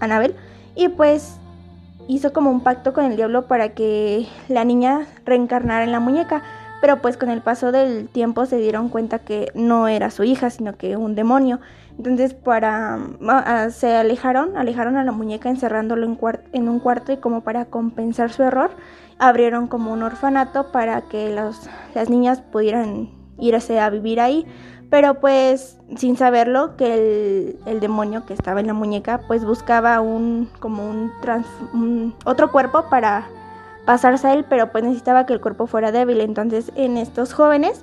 Annabel, 0.00 0.34
y 0.74 0.88
pues 0.88 1.38
hizo 2.08 2.32
como 2.32 2.50
un 2.50 2.60
pacto 2.60 2.92
con 2.92 3.04
el 3.04 3.16
diablo 3.16 3.46
para 3.46 3.70
que 3.70 4.26
la 4.48 4.64
niña 4.64 5.06
reencarnara 5.24 5.84
en 5.84 5.92
la 5.92 6.00
muñeca. 6.00 6.42
Pero 6.84 7.00
pues 7.00 7.16
con 7.16 7.30
el 7.30 7.40
paso 7.40 7.72
del 7.72 8.10
tiempo 8.10 8.44
se 8.44 8.58
dieron 8.58 8.90
cuenta 8.90 9.18
que 9.18 9.50
no 9.54 9.88
era 9.88 10.10
su 10.10 10.22
hija, 10.22 10.50
sino 10.50 10.76
que 10.76 10.98
un 10.98 11.14
demonio. 11.14 11.58
Entonces 11.96 12.34
para 12.34 12.98
ah, 13.26 13.70
se 13.70 13.96
alejaron, 13.96 14.58
alejaron 14.58 14.98
a 14.98 15.04
la 15.04 15.10
muñeca 15.10 15.48
encerrándolo 15.48 16.04
en, 16.04 16.18
en, 16.52 16.68
un 16.68 16.80
cuarto 16.80 17.10
y 17.10 17.16
como 17.16 17.40
para 17.40 17.64
compensar 17.64 18.30
su 18.30 18.42
error, 18.42 18.72
abrieron 19.18 19.66
como 19.66 19.94
un 19.94 20.02
orfanato 20.02 20.72
para 20.72 21.00
que 21.08 21.30
las 21.30 22.10
niñas 22.10 22.42
pudieran 22.42 23.08
irse 23.38 23.80
a 23.80 23.88
vivir 23.88 24.20
ahí. 24.20 24.44
Pero 24.90 25.20
pues 25.20 25.78
sin 25.96 26.18
saberlo 26.18 26.76
que 26.76 27.56
el, 27.64 27.80
demonio 27.80 28.26
que 28.26 28.34
estaba 28.34 28.60
en 28.60 28.66
la 28.66 28.74
muñeca 28.74 29.22
pues 29.26 29.42
buscaba 29.46 30.02
un 30.02 30.50
como 30.60 30.86
un 30.86 32.14
otro 32.26 32.52
cuerpo 32.52 32.90
para 32.90 33.26
pasarse 33.84 34.26
a 34.28 34.32
él, 34.32 34.44
pero 34.48 34.72
pues 34.72 34.84
necesitaba 34.84 35.26
que 35.26 35.32
el 35.32 35.40
cuerpo 35.40 35.66
fuera 35.66 35.92
débil. 35.92 36.20
Entonces 36.20 36.72
en 36.74 36.96
estos 36.96 37.32
jóvenes 37.32 37.82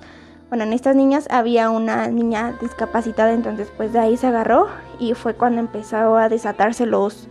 bueno, 0.52 0.66
en 0.66 0.74
estas 0.74 0.98
niñas 0.98 1.30
había 1.32 1.70
una 1.70 2.10
niña 2.10 2.58
discapacitada, 2.60 3.32
entonces 3.32 3.72
pues 3.78 3.94
de 3.94 4.00
ahí 4.00 4.18
se 4.18 4.28
agarró 4.28 4.68
y 5.00 5.14
fue 5.14 5.34
cuando 5.34 5.62
empezó 5.62 6.18
a 6.18 6.28
desatarse 6.28 6.86
los, 6.86 7.30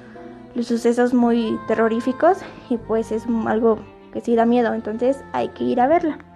los 0.55 0.67
sucesos 0.67 1.13
muy 1.13 1.59
terroríficos 1.69 2.39
y 2.71 2.79
pues 2.79 3.13
es 3.13 3.27
algo 3.47 3.79
que 4.15 4.23
sí 4.23 4.37
da 4.37 4.47
miedo, 4.47 4.73
entonces 4.73 5.23
hay 5.35 5.49
que 5.49 5.65
ir 5.65 5.83
a 5.83 5.87
verla. 5.87 6.30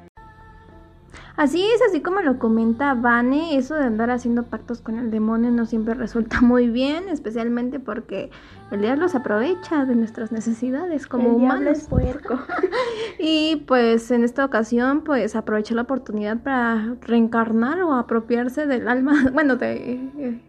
Así 1.37 1.62
es, 1.62 1.80
así 1.88 2.00
como 2.00 2.21
lo 2.21 2.38
comenta 2.38 2.94
Vane, 2.94 3.56
eso 3.56 3.75
de 3.75 3.85
andar 3.85 4.11
haciendo 4.11 4.44
pactos 4.44 4.80
con 4.80 4.99
el 4.99 5.11
demonio 5.11 5.50
no 5.50 5.66
siempre 5.66 5.94
resulta 6.04 6.40
muy 6.40 6.68
bien, 6.68 7.09
especialmente 7.09 7.80
porque 7.80 8.30
el 8.71 8.80
diablo 8.80 9.09
se 9.09 9.18
aprovecha 9.18 9.85
de 9.85 9.94
nuestras 9.94 10.33
necesidades 10.33 11.06
como 11.06 11.30
el 11.30 11.35
humanos. 11.35 11.78
Es 11.78 11.88
puerco. 11.88 12.38
y 13.18 13.64
pues 13.66 14.11
en 14.11 14.25
esta 14.25 14.44
ocasión 14.44 15.02
pues 15.02 15.37
aprovechó 15.37 15.75
la 15.75 15.83
oportunidad 15.83 16.38
para 16.42 16.97
reencarnar 17.02 17.83
o 17.83 17.92
apropiarse 17.94 18.66
del 18.66 18.88
alma, 18.88 19.14
bueno, 19.33 19.56
de 19.56 19.92
eh, 20.18 20.40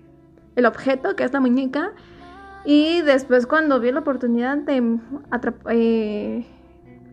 el 0.55 0.65
objeto 0.65 1.15
que 1.15 1.24
es 1.24 1.34
la 1.34 1.39
muñeca. 1.39 1.91
Y 2.65 3.01
después 3.03 3.45
cuando 3.45 3.79
vio 3.79 3.91
la 3.91 4.00
oportunidad 4.00 4.57
de 4.57 4.98
eh, 5.69 6.45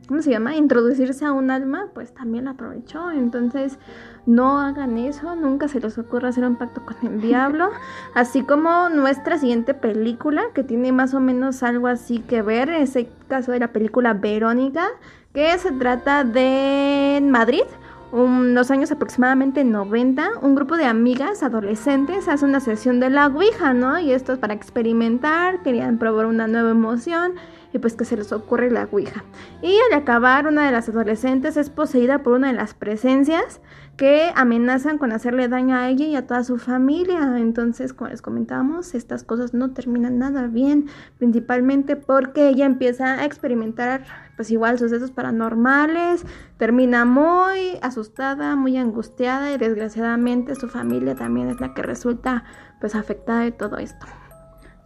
¿cómo 0.07 0.23
se 0.23 0.31
llama? 0.31 0.57
Introducirse 0.57 1.25
a 1.25 1.33
un 1.33 1.51
alma, 1.51 1.89
pues 1.95 2.13
también 2.13 2.49
aprovechó. 2.49 3.11
Entonces, 3.11 3.79
no 4.27 4.61
hagan 4.61 4.99
eso, 4.99 5.35
nunca 5.37 5.69
se 5.69 5.81
les 5.81 5.99
ocurra 5.99 6.29
hacer 6.29 6.45
un 6.45 6.57
pacto 6.57 6.85
con 6.85 6.97
el 7.03 7.21
diablo. 7.21 7.71
Así 8.15 8.43
como 8.43 8.89
nuestra 8.89 9.39
siguiente 9.39 9.75
película, 9.75 10.43
que 10.55 10.65
tiene 10.65 10.93
más 10.93 11.15
o 11.15 11.21
menos 11.21 11.63
algo 11.63 11.89
así 11.89 12.21
que 12.21 12.43
ver, 12.43 12.69
en 12.69 12.83
ese 12.83 13.09
caso 13.29 13.53
de 13.53 13.61
la 13.61 13.73
película 13.73 14.15
Verónica, 14.15 14.87
que 15.33 15.57
se 15.59 15.73
trata 15.73 16.25
de 16.25 17.21
Madrid. 17.23 17.65
Unos 18.13 18.71
años 18.71 18.93
aproximadamente 18.93 19.65
90, 19.65 20.33
un 20.43 20.55
grupo 20.55 20.77
de 20.77 20.85
amigas 20.85 21.43
adolescentes 21.43 22.29
hace 22.29 22.45
una 22.45 22.61
sesión 22.61 23.01
de 23.01 23.09
la 23.09 23.29
Ouija, 23.29 23.73
¿no? 23.73 23.99
Y 23.99 24.13
esto 24.13 24.35
es 24.35 24.39
para 24.39 24.53
experimentar, 24.53 25.63
querían 25.63 25.97
probar 25.97 26.27
una 26.27 26.47
nueva 26.47 26.73
emoción 26.73 27.33
y 27.73 27.79
pues 27.79 27.95
que 27.95 28.05
se 28.05 28.17
les 28.17 28.33
ocurre 28.33 28.71
la 28.71 28.89
Ouija. 28.91 29.25
Y 29.63 29.77
al 29.91 29.99
acabar, 29.99 30.47
una 30.47 30.67
de 30.67 30.73
las 30.73 30.89
adolescentes 30.89 31.57
es 31.57 31.71
poseída 31.71 32.23
por 32.23 32.35
una 32.35 32.49
de 32.49 32.55
las 32.55 32.75
presencias 32.75 33.61
que 33.97 34.33
amenazan 34.35 34.99
con 34.99 35.13
hacerle 35.13 35.49
daño 35.49 35.77
a 35.77 35.89
ella 35.89 36.07
y 36.07 36.17
a 36.17 36.27
toda 36.27 36.45
su 36.45 36.59
familia. 36.59 37.39
Entonces, 37.39 37.93
como 37.93 38.11
les 38.11 38.23
comentábamos, 38.23 38.95
estas 38.95 39.25
cosas 39.25 39.55
no 39.55 39.73
terminan 39.73 40.19
nada 40.19 40.47
bien, 40.47 40.87
principalmente 41.19 41.97
porque 41.97 42.49
ella 42.49 42.67
empieza 42.67 43.15
a 43.21 43.25
experimentar 43.25 44.05
pues 44.37 44.51
igual 44.51 44.79
sucesos 44.79 45.11
paranormales, 45.11 46.25
termina 46.57 47.05
muy 47.05 47.79
asustada, 47.83 48.57
muy 48.57 48.77
angustiada 48.77 49.53
y 49.53 49.59
desgraciadamente 49.59 50.55
su 50.55 50.69
familia 50.69 51.15
también 51.15 51.49
es 51.49 51.61
la 51.61 51.75
que 51.75 51.83
resulta 51.83 52.45
pues 52.81 52.95
afectada 52.95 53.41
de 53.41 53.53
todo 53.53 53.77
esto. 53.77 54.07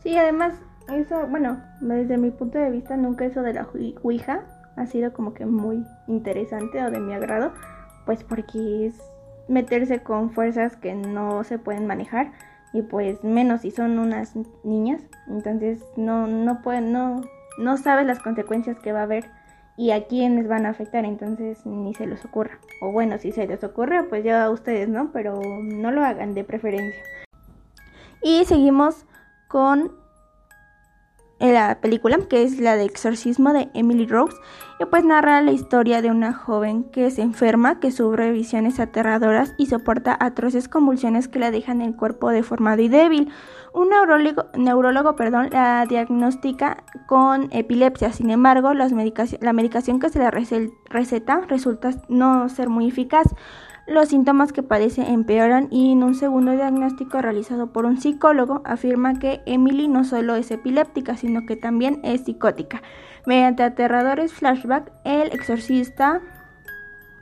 Sí, 0.02 0.16
además 0.16 0.54
eso, 0.88 1.26
bueno, 1.26 1.60
desde 1.80 2.16
mi 2.16 2.30
punto 2.30 2.58
de 2.58 2.70
vista 2.70 2.96
nunca 2.96 3.24
eso 3.24 3.42
de 3.42 3.54
la 3.54 3.66
Ouija 4.02 4.42
ha 4.76 4.86
sido 4.86 5.12
como 5.12 5.34
que 5.34 5.46
muy 5.46 5.84
interesante 6.06 6.82
o 6.84 6.90
de 6.90 7.00
mi 7.00 7.12
agrado, 7.12 7.52
pues 8.04 8.22
porque 8.24 8.86
es 8.86 8.94
meterse 9.48 10.00
con 10.02 10.30
fuerzas 10.30 10.76
que 10.76 10.94
no 10.94 11.44
se 11.44 11.58
pueden 11.58 11.86
manejar 11.86 12.32
y 12.72 12.82
pues 12.82 13.22
menos 13.24 13.62
si 13.62 13.70
son 13.70 13.98
unas 13.98 14.34
niñas, 14.64 15.02
entonces 15.28 15.82
no 15.96 16.26
no 16.26 16.62
pueden 16.62 16.92
no 16.92 17.22
no 17.58 17.76
sabes 17.76 18.06
las 18.06 18.18
consecuencias 18.18 18.78
que 18.80 18.92
va 18.92 19.00
a 19.00 19.04
haber 19.04 19.24
y 19.76 19.90
a 19.90 20.06
quiénes 20.06 20.48
van 20.48 20.66
a 20.66 20.70
afectar, 20.70 21.04
entonces 21.04 21.64
ni 21.66 21.94
se 21.94 22.06
les 22.06 22.24
ocurra. 22.24 22.58
O 22.80 22.92
bueno, 22.92 23.18
si 23.18 23.32
se 23.32 23.46
les 23.46 23.62
ocurre, 23.62 24.04
pues 24.04 24.24
ya 24.24 24.44
a 24.44 24.50
ustedes, 24.50 24.88
¿no? 24.88 25.10
Pero 25.12 25.38
no 25.62 25.90
lo 25.90 26.02
hagan 26.02 26.34
de 26.34 26.44
preferencia. 26.44 27.02
Y 28.22 28.44
seguimos 28.46 29.04
con 29.48 29.92
la 31.38 31.80
película, 31.80 32.18
que 32.28 32.42
es 32.42 32.58
la 32.58 32.76
de 32.76 32.84
exorcismo 32.84 33.52
de 33.52 33.68
Emily 33.74 34.06
Rose, 34.06 34.36
y 34.80 34.84
pues 34.86 35.04
narra 35.04 35.40
la 35.42 35.52
historia 35.52 36.02
de 36.02 36.10
una 36.10 36.32
joven 36.32 36.84
que 36.84 37.10
se 37.10 37.22
enferma, 37.22 37.80
que 37.80 37.90
sufre 37.90 38.32
visiones 38.32 38.80
aterradoras 38.80 39.54
y 39.58 39.66
soporta 39.66 40.16
atroces 40.18 40.68
convulsiones 40.68 41.28
que 41.28 41.38
la 41.38 41.50
dejan 41.50 41.82
el 41.82 41.96
cuerpo 41.96 42.30
deformado 42.30 42.82
y 42.82 42.88
débil. 42.88 43.32
Un 43.72 43.90
neurólogo, 43.90 44.46
neurólogo 44.54 45.16
perdón, 45.16 45.50
la 45.52 45.84
diagnostica 45.86 46.84
con 47.06 47.48
epilepsia, 47.52 48.12
sin 48.12 48.30
embargo, 48.30 48.72
la 48.72 48.88
medicación 49.52 50.00
que 50.00 50.08
se 50.08 50.18
le 50.18 50.30
receta 50.30 51.40
resulta 51.48 51.90
no 52.08 52.48
ser 52.48 52.68
muy 52.68 52.88
eficaz. 52.88 53.26
Los 53.86 54.08
síntomas 54.08 54.52
que 54.52 54.64
padece 54.64 55.02
empeoran 55.12 55.68
y 55.70 55.92
en 55.92 56.02
un 56.02 56.16
segundo 56.16 56.50
diagnóstico 56.50 57.20
realizado 57.20 57.72
por 57.72 57.86
un 57.86 58.00
psicólogo 58.00 58.60
afirma 58.64 59.20
que 59.20 59.42
Emily 59.46 59.86
no 59.86 60.02
solo 60.02 60.34
es 60.34 60.50
epiléptica, 60.50 61.16
sino 61.16 61.46
que 61.46 61.54
también 61.54 62.00
es 62.02 62.24
psicótica. 62.24 62.82
Mediante 63.26 63.62
aterradores 63.62 64.32
flashbacks, 64.32 64.90
el 65.04 65.32
exorcista, 65.32 66.20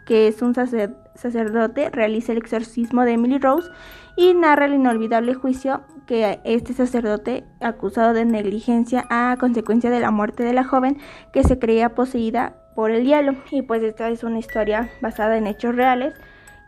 que 0.07 0.27
es 0.27 0.41
un 0.41 0.55
sacerdote, 0.55 1.91
realiza 1.91 2.33
el 2.33 2.39
exorcismo 2.39 3.03
de 3.03 3.13
Emily 3.13 3.37
Rose 3.39 3.71
y 4.17 4.33
narra 4.33 4.65
el 4.65 4.75
inolvidable 4.75 5.35
juicio 5.35 5.83
que 6.07 6.41
este 6.45 6.73
sacerdote, 6.73 7.45
acusado 7.61 8.15
de 8.15 8.25
negligencia 8.25 9.05
a 9.11 9.37
consecuencia 9.39 9.91
de 9.91 10.01
la 10.01 10.11
muerte 10.11 10.45
de 10.45 10.55
la 10.55 10.65
joven 10.65 10.97
que 11.31 11.43
se 11.43 11.59
creía 11.59 11.95
poseída 11.95 12.57
por 12.75 12.91
el 12.91 13.05
hielo. 13.05 13.35
Y 13.51 13.61
pues 13.63 13.83
esta 13.83 14.09
es 14.09 14.25
una 14.25 14.39
historia 14.39 14.91
basada 15.03 15.37
en 15.37 15.47
hechos 15.47 15.75
reales 15.77 16.15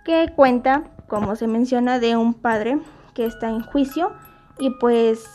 que 0.07 0.33
cuenta, 0.35 0.85
como 1.09 1.35
se 1.35 1.49
menciona, 1.49 1.99
de 1.99 2.17
un 2.17 2.33
padre 2.33 2.79
que 3.13 3.27
está 3.27 3.51
en 3.51 3.61
juicio 3.61 4.13
y 4.57 4.71
pues 4.71 5.27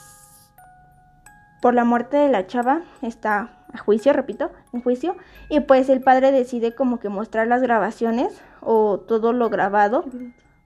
por 1.61 1.73
la 1.73 1.83
muerte 1.83 2.15
de 2.15 2.29
la 2.29 2.47
chava 2.47 2.81
está 3.01 3.49
a 3.73 3.77
juicio, 3.77 4.13
repito, 4.13 4.49
en 4.71 4.81
juicio, 4.81 5.17
y 5.49 5.59
pues 5.59 5.89
el 5.89 6.01
padre 6.01 6.31
decide 6.31 6.73
como 6.73 6.99
que 6.99 7.09
mostrar 7.09 7.47
las 7.47 7.61
grabaciones 7.61 8.41
o 8.61 8.97
todo 8.99 9.33
lo 9.33 9.49
grabado, 9.49 10.05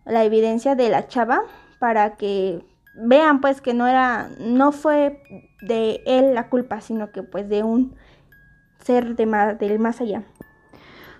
la 0.05 0.23
evidencia 0.23 0.75
de 0.75 0.89
la 0.89 1.07
chava 1.07 1.41
para 1.79 2.15
que 2.15 2.63
vean 2.95 3.41
pues 3.41 3.59
que 3.59 3.73
no 3.73 3.87
era 3.87 4.29
no 4.39 4.71
fue 4.71 5.19
de 5.61 6.03
él 6.05 6.35
la 6.35 6.49
culpa, 6.49 6.79
sino 6.79 7.11
que 7.11 7.23
pues 7.23 7.49
de 7.49 7.63
un 7.63 7.95
ser 8.83 9.15
de 9.15 9.25
más, 9.25 9.57
del 9.57 9.79
más 9.79 9.99
allá. 9.99 10.23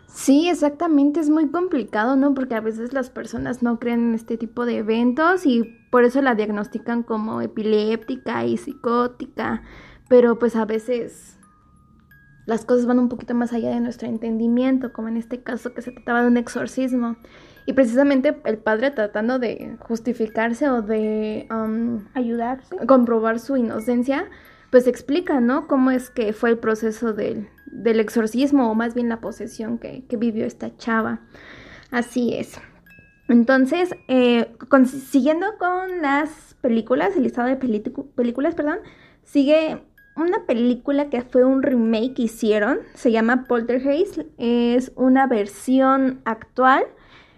Sí, 0.08 0.50
exactamente, 0.50 1.20
es 1.20 1.30
muy 1.30 1.50
complicado, 1.50 2.16
¿no? 2.16 2.34
Porque 2.34 2.56
a 2.56 2.62
veces 2.62 2.94
las 2.94 3.10
personas 3.10 3.62
no 3.62 3.80
creen 3.80 4.10
en 4.10 4.16
este 4.16 4.38
tipo 4.38 4.66
de 4.66 4.78
eventos 4.78 5.46
y 5.46 5.64
por 5.92 6.04
eso 6.04 6.22
la 6.22 6.36
diagnostican 6.36 7.04
como 7.04 7.42
epiléptica 7.42 8.46
y 8.46 8.58
psicótica, 8.58 9.64
pero 10.08 10.40
pues 10.40 10.56
a 10.56 10.66
veces 10.66 11.38
las 12.46 12.64
cosas 12.64 12.86
van 12.86 13.00
un 13.00 13.10
poquito 13.10 13.34
más 13.34 13.54
allá 13.54 13.72
de 13.72 13.80
nuestro 13.80 14.08
entendimiento, 14.08 14.94
como 14.94 15.08
en 15.08 15.18
este 15.18 15.42
caso 15.42 15.74
que 15.74 15.82
se 15.82 15.92
trataba 15.92 16.22
de 16.22 16.28
un 16.28 16.38
exorcismo. 16.38 17.18
Y 17.66 17.74
precisamente 17.74 18.40
el 18.46 18.58
padre 18.60 18.92
tratando 18.92 19.40
de 19.40 19.78
justificarse 19.80 20.70
o 20.70 20.84
de 20.84 21.48
um, 21.50 22.06
ayudarse, 22.14 22.76
comprobar 22.86 23.40
su 23.40 23.58
inocencia, 23.58 24.30
pues 24.76 24.88
explica, 24.88 25.40
¿no? 25.40 25.68
Cómo 25.68 25.90
es 25.90 26.10
que 26.10 26.34
fue 26.34 26.50
el 26.50 26.58
proceso 26.58 27.14
del, 27.14 27.48
del 27.66 28.02
exorcismo 28.02 28.70
o 28.70 28.76
más 28.76 28.94
bien 28.94 29.08
la 29.08 29.22
posesión 29.22 29.78
que, 29.78 30.04
vivió 30.18 30.46
esta 30.46 30.76
chava. 30.76 31.22
Así 31.92 32.34
es. 32.34 32.60
Entonces, 33.30 33.96
eh, 34.10 34.54
siguiendo 35.10 35.58
con 35.58 36.02
las 36.02 36.58
películas, 36.60 37.16
el 37.16 37.24
listado 37.24 37.48
de 37.48 37.56
películas, 37.56 38.54
perdón, 38.54 38.80
sigue 39.24 39.82
una 40.18 40.46
película 40.46 41.10
que 41.10 41.22
fue 41.22 41.46
un 41.46 41.64
remake 41.64 42.16
que 42.16 42.24
hicieron, 42.24 42.80
se 42.96 43.14
llama 43.14 43.46
Poltergeist, 43.48 44.24
es 44.38 44.92
una 44.98 45.26
versión 45.26 46.20
actual, 46.26 46.84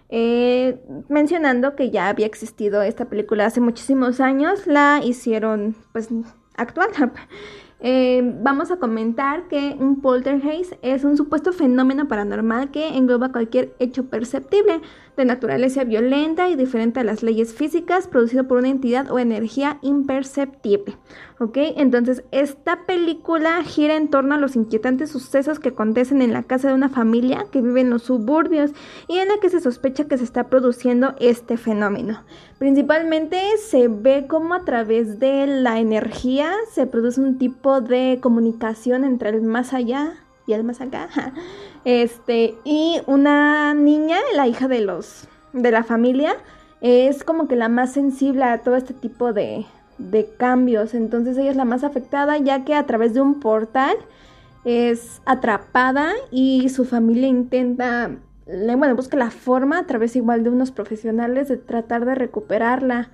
eh, 0.08 0.82
mencionando 1.08 1.76
que 1.76 1.90
ya 1.92 2.08
había 2.08 2.26
existido 2.26 2.82
esta 2.82 3.04
película 3.04 3.46
hace 3.46 3.60
muchísimos 3.60 4.18
años, 4.18 4.66
la 4.66 5.00
hicieron 5.04 5.76
pues 5.92 6.08
actual. 6.58 6.90
Eh, 7.80 8.34
vamos 8.42 8.72
a 8.72 8.78
comentar 8.78 9.46
que 9.46 9.76
un 9.78 10.00
poltergeist 10.00 10.72
es 10.82 11.04
un 11.04 11.16
supuesto 11.16 11.52
fenómeno 11.52 12.08
paranormal 12.08 12.72
que 12.72 12.88
engloba 12.88 13.30
cualquier 13.30 13.72
hecho 13.78 14.06
perceptible 14.06 14.80
de 15.18 15.26
naturaleza 15.26 15.84
violenta 15.84 16.48
y 16.48 16.56
diferente 16.56 17.00
a 17.00 17.04
las 17.04 17.22
leyes 17.22 17.52
físicas 17.52 18.08
producido 18.08 18.48
por 18.48 18.58
una 18.58 18.68
entidad 18.68 19.10
o 19.10 19.18
energía 19.18 19.78
imperceptible. 19.82 20.96
¿Ok? 21.40 21.56
Entonces, 21.76 22.24
esta 22.32 22.86
película 22.86 23.62
gira 23.62 23.96
en 23.96 24.08
torno 24.08 24.34
a 24.34 24.38
los 24.38 24.56
inquietantes 24.56 25.10
sucesos 25.10 25.60
que 25.60 25.68
acontecen 25.70 26.22
en 26.22 26.32
la 26.32 26.44
casa 26.44 26.68
de 26.68 26.74
una 26.74 26.88
familia 26.88 27.46
que 27.52 27.60
vive 27.60 27.80
en 27.80 27.90
los 27.90 28.02
suburbios 28.02 28.72
y 29.08 29.18
en 29.18 29.28
la 29.28 29.38
que 29.38 29.50
se 29.50 29.60
sospecha 29.60 30.08
que 30.08 30.18
se 30.18 30.24
está 30.24 30.48
produciendo 30.48 31.14
este 31.20 31.56
fenómeno. 31.56 32.24
Principalmente 32.58 33.40
se 33.58 33.88
ve 33.88 34.26
como 34.28 34.54
a 34.54 34.64
través 34.64 35.18
de 35.18 35.46
la 35.46 35.78
energía 35.78 36.52
se 36.72 36.86
produce 36.86 37.20
un 37.20 37.38
tipo 37.38 37.80
de 37.80 38.18
comunicación 38.20 39.04
entre 39.04 39.30
el 39.30 39.42
más 39.42 39.74
allá 39.74 40.14
más 40.64 40.80
acá. 40.80 41.08
Este, 41.84 42.56
y 42.64 43.00
una 43.06 43.72
niña, 43.72 44.18
la 44.34 44.46
hija 44.46 44.68
de 44.68 44.80
los 44.80 45.26
de 45.52 45.70
la 45.70 45.84
familia, 45.84 46.34
es 46.82 47.24
como 47.24 47.48
que 47.48 47.56
la 47.56 47.68
más 47.68 47.92
sensible 47.92 48.44
a 48.44 48.58
todo 48.58 48.76
este 48.76 48.92
tipo 48.92 49.32
de, 49.32 49.64
de 49.98 50.28
cambios. 50.36 50.94
Entonces 50.94 51.38
ella 51.38 51.50
es 51.50 51.56
la 51.56 51.64
más 51.64 51.84
afectada 51.84 52.36
ya 52.38 52.64
que 52.64 52.74
a 52.74 52.84
través 52.84 53.14
de 53.14 53.20
un 53.20 53.40
portal 53.40 53.96
es 54.64 55.22
atrapada 55.24 56.12
y 56.30 56.68
su 56.68 56.84
familia 56.84 57.28
intenta, 57.28 58.10
bueno, 58.46 58.96
busca 58.96 59.16
la 59.16 59.30
forma 59.30 59.78
a 59.78 59.86
través 59.86 60.16
igual 60.16 60.44
de 60.44 60.50
unos 60.50 60.70
profesionales 60.70 61.48
de 61.48 61.56
tratar 61.56 62.04
de 62.04 62.14
recuperarla. 62.14 63.10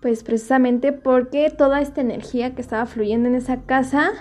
Pues 0.00 0.22
precisamente 0.22 0.92
porque 0.92 1.50
toda 1.50 1.80
esta 1.80 2.02
energía 2.02 2.54
que 2.54 2.60
estaba 2.60 2.84
fluyendo 2.84 3.28
en 3.28 3.36
esa 3.36 3.62
casa, 3.62 4.12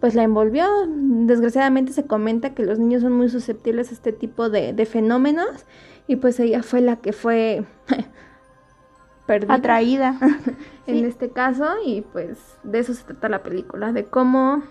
pues 0.00 0.14
la 0.14 0.22
envolvió. 0.22 0.66
Desgraciadamente 0.88 1.92
se 1.92 2.06
comenta 2.06 2.54
que 2.54 2.64
los 2.64 2.78
niños 2.78 3.02
son 3.02 3.12
muy 3.12 3.28
susceptibles 3.28 3.90
a 3.90 3.94
este 3.94 4.12
tipo 4.12 4.48
de, 4.48 4.72
de 4.72 4.86
fenómenos 4.86 5.66
y 6.06 6.16
pues 6.16 6.40
ella 6.40 6.62
fue 6.62 6.80
la 6.80 6.96
que 6.96 7.12
fue 7.12 7.64
atraída 9.48 10.18
en 10.86 11.04
este 11.04 11.30
caso 11.30 11.66
y 11.84 12.00
pues 12.00 12.58
de 12.64 12.80
eso 12.80 12.94
se 12.94 13.04
trata 13.04 13.28
la 13.28 13.42
película, 13.42 13.92
de 13.92 14.06
cómo 14.06 14.62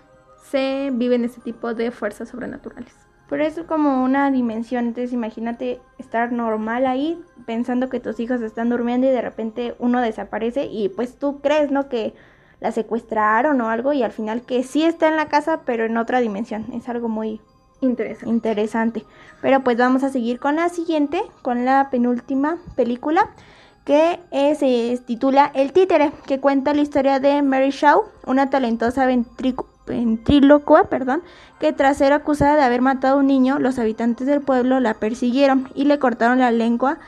se 0.42 0.90
viven 0.92 1.24
este 1.24 1.40
tipo 1.40 1.74
de 1.74 1.90
fuerzas 1.90 2.28
sobrenaturales. 2.28 2.94
Pero 3.28 3.44
es 3.44 3.60
como 3.60 4.02
una 4.02 4.30
dimensión, 4.32 4.86
entonces 4.86 5.12
imagínate 5.12 5.80
estar 5.98 6.32
normal 6.32 6.84
ahí 6.84 7.22
pensando 7.46 7.88
que 7.88 8.00
tus 8.00 8.18
hijos 8.18 8.42
están 8.42 8.70
durmiendo 8.70 9.06
y 9.06 9.10
de 9.10 9.22
repente 9.22 9.76
uno 9.78 10.00
desaparece 10.00 10.64
y 10.64 10.88
pues 10.88 11.16
tú 11.16 11.40
crees, 11.40 11.70
¿no? 11.70 11.88
Que 11.88 12.12
la 12.60 12.72
secuestraron 12.72 13.60
o 13.60 13.68
algo 13.68 13.92
y 13.92 14.02
al 14.02 14.12
final 14.12 14.42
que 14.42 14.62
sí 14.62 14.84
está 14.84 15.08
en 15.08 15.16
la 15.16 15.28
casa 15.28 15.60
pero 15.64 15.84
en 15.84 15.96
otra 15.96 16.20
dimensión. 16.20 16.66
Es 16.72 16.88
algo 16.88 17.08
muy 17.08 17.40
interesante. 17.80 18.28
interesante. 18.28 19.04
Pero 19.40 19.60
pues 19.60 19.76
vamos 19.76 20.02
a 20.04 20.10
seguir 20.10 20.38
con 20.38 20.56
la 20.56 20.68
siguiente, 20.68 21.22
con 21.42 21.64
la 21.64 21.88
penúltima 21.90 22.58
película 22.76 23.30
que 23.84 24.20
se 24.58 25.02
titula 25.04 25.50
El 25.54 25.72
títere, 25.72 26.12
que 26.26 26.38
cuenta 26.38 26.74
la 26.74 26.82
historia 26.82 27.18
de 27.18 27.42
Mary 27.42 27.70
Shaw, 27.70 28.02
una 28.26 28.50
talentosa 28.50 29.06
ventrílocua, 29.86 30.84
perdón, 30.84 31.22
que 31.58 31.72
tras 31.72 31.96
ser 31.96 32.12
acusada 32.12 32.56
de 32.56 32.62
haber 32.62 32.82
matado 32.82 33.16
a 33.16 33.18
un 33.18 33.26
niño, 33.26 33.58
los 33.58 33.78
habitantes 33.78 34.26
del 34.26 34.42
pueblo 34.42 34.80
la 34.80 34.94
persiguieron 34.94 35.70
y 35.74 35.84
le 35.84 35.98
cortaron 35.98 36.38
la 36.38 36.50
lengua, 36.50 36.98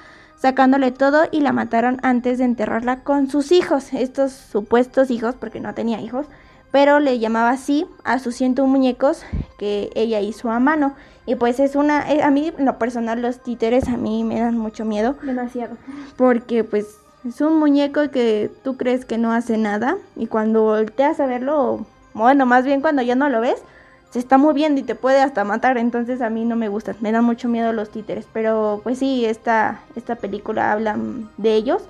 sacándole 0.42 0.90
todo 0.90 1.22
y 1.30 1.40
la 1.40 1.52
mataron 1.52 2.00
antes 2.02 2.38
de 2.38 2.44
enterrarla 2.44 3.04
con 3.04 3.30
sus 3.30 3.52
hijos, 3.52 3.92
estos 3.92 4.32
supuestos 4.32 5.12
hijos, 5.12 5.36
porque 5.36 5.60
no 5.60 5.72
tenía 5.72 6.00
hijos, 6.00 6.26
pero 6.72 6.98
le 6.98 7.20
llamaba 7.20 7.50
así 7.50 7.86
a 8.02 8.18
sus 8.18 8.34
101 8.34 8.68
muñecos 8.68 9.22
que 9.56 9.90
ella 9.94 10.20
hizo 10.20 10.50
a 10.50 10.58
mano. 10.58 10.94
Y 11.26 11.36
pues 11.36 11.60
es 11.60 11.76
una, 11.76 12.12
eh, 12.12 12.24
a 12.24 12.32
mí 12.32 12.52
en 12.58 12.64
lo 12.64 12.76
personal 12.76 13.22
los 13.22 13.40
títeres 13.40 13.86
a 13.86 13.96
mí 13.96 14.24
me 14.24 14.40
dan 14.40 14.58
mucho 14.58 14.84
miedo. 14.84 15.14
Demasiado. 15.22 15.76
Porque 16.16 16.64
pues 16.64 16.96
es 17.24 17.40
un 17.40 17.60
muñeco 17.60 18.10
que 18.10 18.50
tú 18.64 18.76
crees 18.76 19.04
que 19.04 19.18
no 19.18 19.30
hace 19.30 19.58
nada 19.58 19.96
y 20.16 20.26
cuando 20.26 20.62
volteas 20.62 21.20
a 21.20 21.26
verlo, 21.26 21.86
bueno, 22.14 22.46
más 22.46 22.64
bien 22.64 22.80
cuando 22.80 23.02
ya 23.02 23.14
no 23.14 23.28
lo 23.28 23.40
ves, 23.40 23.62
se 24.12 24.18
está 24.18 24.36
moviendo 24.36 24.78
y 24.78 24.84
te 24.84 24.94
puede 24.94 25.22
hasta 25.22 25.42
matar, 25.42 25.78
entonces 25.78 26.20
a 26.20 26.28
mí 26.28 26.44
no 26.44 26.54
me 26.54 26.68
gustan, 26.68 26.96
me 27.00 27.12
dan 27.12 27.24
mucho 27.24 27.48
miedo 27.48 27.72
los 27.72 27.88
títeres, 27.88 28.26
pero 28.30 28.82
pues 28.84 28.98
sí, 28.98 29.24
esta, 29.24 29.80
esta 29.96 30.16
película 30.16 30.70
habla 30.70 30.98
de 31.38 31.54
ellos, 31.54 31.82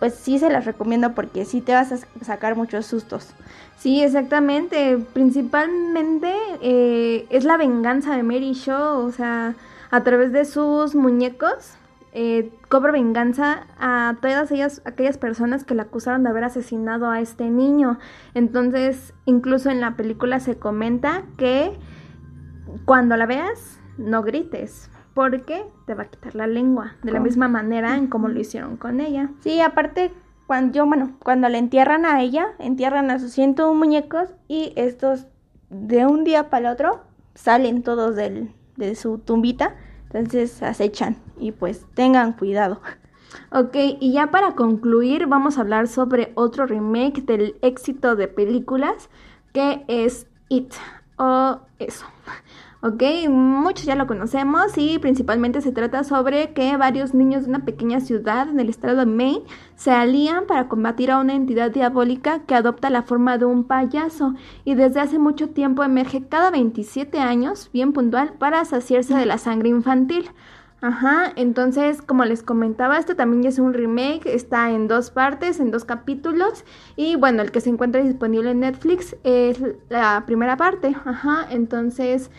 pues 0.00 0.14
sí 0.14 0.40
se 0.40 0.50
las 0.50 0.64
recomiendo 0.64 1.14
porque 1.14 1.44
sí 1.44 1.60
te 1.60 1.74
vas 1.74 1.92
a 1.92 1.98
sacar 2.24 2.56
muchos 2.56 2.86
sustos. 2.86 3.28
Sí, 3.78 4.02
exactamente, 4.02 4.98
principalmente 5.12 6.34
eh, 6.60 7.26
es 7.30 7.44
la 7.44 7.56
venganza 7.56 8.16
de 8.16 8.24
Mary 8.24 8.54
Shaw, 8.54 9.06
o 9.06 9.12
sea, 9.12 9.54
a 9.92 10.02
través 10.02 10.32
de 10.32 10.46
sus 10.46 10.96
muñecos 10.96 11.74
eh, 12.12 12.50
cobra 12.68 12.92
venganza 12.92 13.66
a 13.78 14.16
todas 14.20 14.50
ellas, 14.50 14.82
aquellas 14.84 15.18
personas 15.18 15.64
que 15.64 15.74
la 15.74 15.84
acusaron 15.84 16.22
de 16.22 16.30
haber 16.30 16.44
asesinado 16.44 17.10
a 17.10 17.20
este 17.20 17.50
niño. 17.50 17.98
Entonces, 18.34 19.14
incluso 19.26 19.70
en 19.70 19.80
la 19.80 19.96
película 19.96 20.40
se 20.40 20.58
comenta 20.58 21.24
que 21.36 21.78
cuando 22.84 23.16
la 23.16 23.26
veas, 23.26 23.80
no 23.98 24.22
grites, 24.22 24.90
porque 25.14 25.66
te 25.86 25.94
va 25.94 26.04
a 26.04 26.06
quitar 26.06 26.34
la 26.34 26.46
lengua, 26.46 26.96
de 27.02 27.12
la 27.12 27.20
misma 27.20 27.48
manera 27.48 27.96
en 27.96 28.06
como 28.06 28.28
lo 28.28 28.38
hicieron 28.38 28.76
con 28.76 29.00
ella. 29.00 29.30
Sí, 29.40 29.60
aparte, 29.60 30.12
cuando 30.46 30.74
yo, 30.74 30.86
bueno, 30.86 31.16
cuando 31.22 31.48
le 31.48 31.58
entierran 31.58 32.06
a 32.06 32.22
ella, 32.22 32.46
entierran 32.58 33.10
a 33.10 33.18
sus 33.18 33.32
101 33.32 33.74
muñecos 33.74 34.34
y 34.46 34.72
estos 34.76 35.26
de 35.70 36.06
un 36.06 36.24
día 36.24 36.48
para 36.48 36.68
el 36.68 36.74
otro 36.74 37.02
salen 37.34 37.82
todos 37.82 38.16
del, 38.16 38.52
de 38.76 38.94
su 38.94 39.18
tumbita 39.18 39.74
entonces 40.12 40.62
acechan 40.62 41.16
y 41.38 41.52
pues 41.52 41.84
tengan 41.94 42.32
cuidado. 42.32 42.80
Ok, 43.52 43.76
y 44.00 44.12
ya 44.12 44.30
para 44.30 44.54
concluir 44.54 45.26
vamos 45.26 45.58
a 45.58 45.60
hablar 45.60 45.86
sobre 45.88 46.32
otro 46.34 46.66
remake 46.66 47.22
del 47.22 47.56
éxito 47.62 48.16
de 48.16 48.28
películas 48.28 49.10
que 49.52 49.84
es 49.88 50.26
It 50.48 50.72
o 51.16 51.58
eso. 51.78 52.06
Ok, 52.80 53.02
muchos 53.28 53.86
ya 53.86 53.96
lo 53.96 54.06
conocemos 54.06 54.78
y 54.78 55.00
principalmente 55.00 55.60
se 55.62 55.72
trata 55.72 56.04
sobre 56.04 56.52
que 56.52 56.76
varios 56.76 57.12
niños 57.12 57.42
de 57.42 57.48
una 57.48 57.64
pequeña 57.64 57.98
ciudad 57.98 58.48
en 58.48 58.60
el 58.60 58.68
estado 58.68 58.98
de 58.98 59.06
Maine 59.06 59.42
se 59.74 59.90
alían 59.90 60.46
para 60.46 60.68
combatir 60.68 61.10
a 61.10 61.18
una 61.18 61.34
entidad 61.34 61.72
diabólica 61.72 62.44
que 62.46 62.54
adopta 62.54 62.88
la 62.88 63.02
forma 63.02 63.36
de 63.36 63.46
un 63.46 63.64
payaso 63.64 64.36
y 64.64 64.76
desde 64.76 65.00
hace 65.00 65.18
mucho 65.18 65.48
tiempo 65.48 65.82
emerge 65.82 66.28
cada 66.28 66.52
27 66.52 67.18
años, 67.18 67.68
bien 67.72 67.92
puntual, 67.92 68.34
para 68.34 68.64
saciarse 68.64 69.12
de 69.16 69.26
la 69.26 69.38
sangre 69.38 69.70
infantil. 69.70 70.30
Ajá, 70.80 71.32
entonces 71.34 72.00
como 72.00 72.24
les 72.24 72.44
comentaba, 72.44 72.98
este 72.98 73.16
también 73.16 73.44
es 73.44 73.58
un 73.58 73.74
remake, 73.74 74.26
está 74.26 74.70
en 74.70 74.86
dos 74.86 75.10
partes, 75.10 75.58
en 75.58 75.72
dos 75.72 75.84
capítulos 75.84 76.64
y 76.94 77.16
bueno, 77.16 77.42
el 77.42 77.50
que 77.50 77.60
se 77.60 77.70
encuentra 77.70 78.04
disponible 78.04 78.52
en 78.52 78.60
Netflix 78.60 79.16
es 79.24 79.60
la 79.88 80.22
primera 80.24 80.56
parte, 80.56 80.94
ajá, 81.04 81.48
entonces 81.50 82.30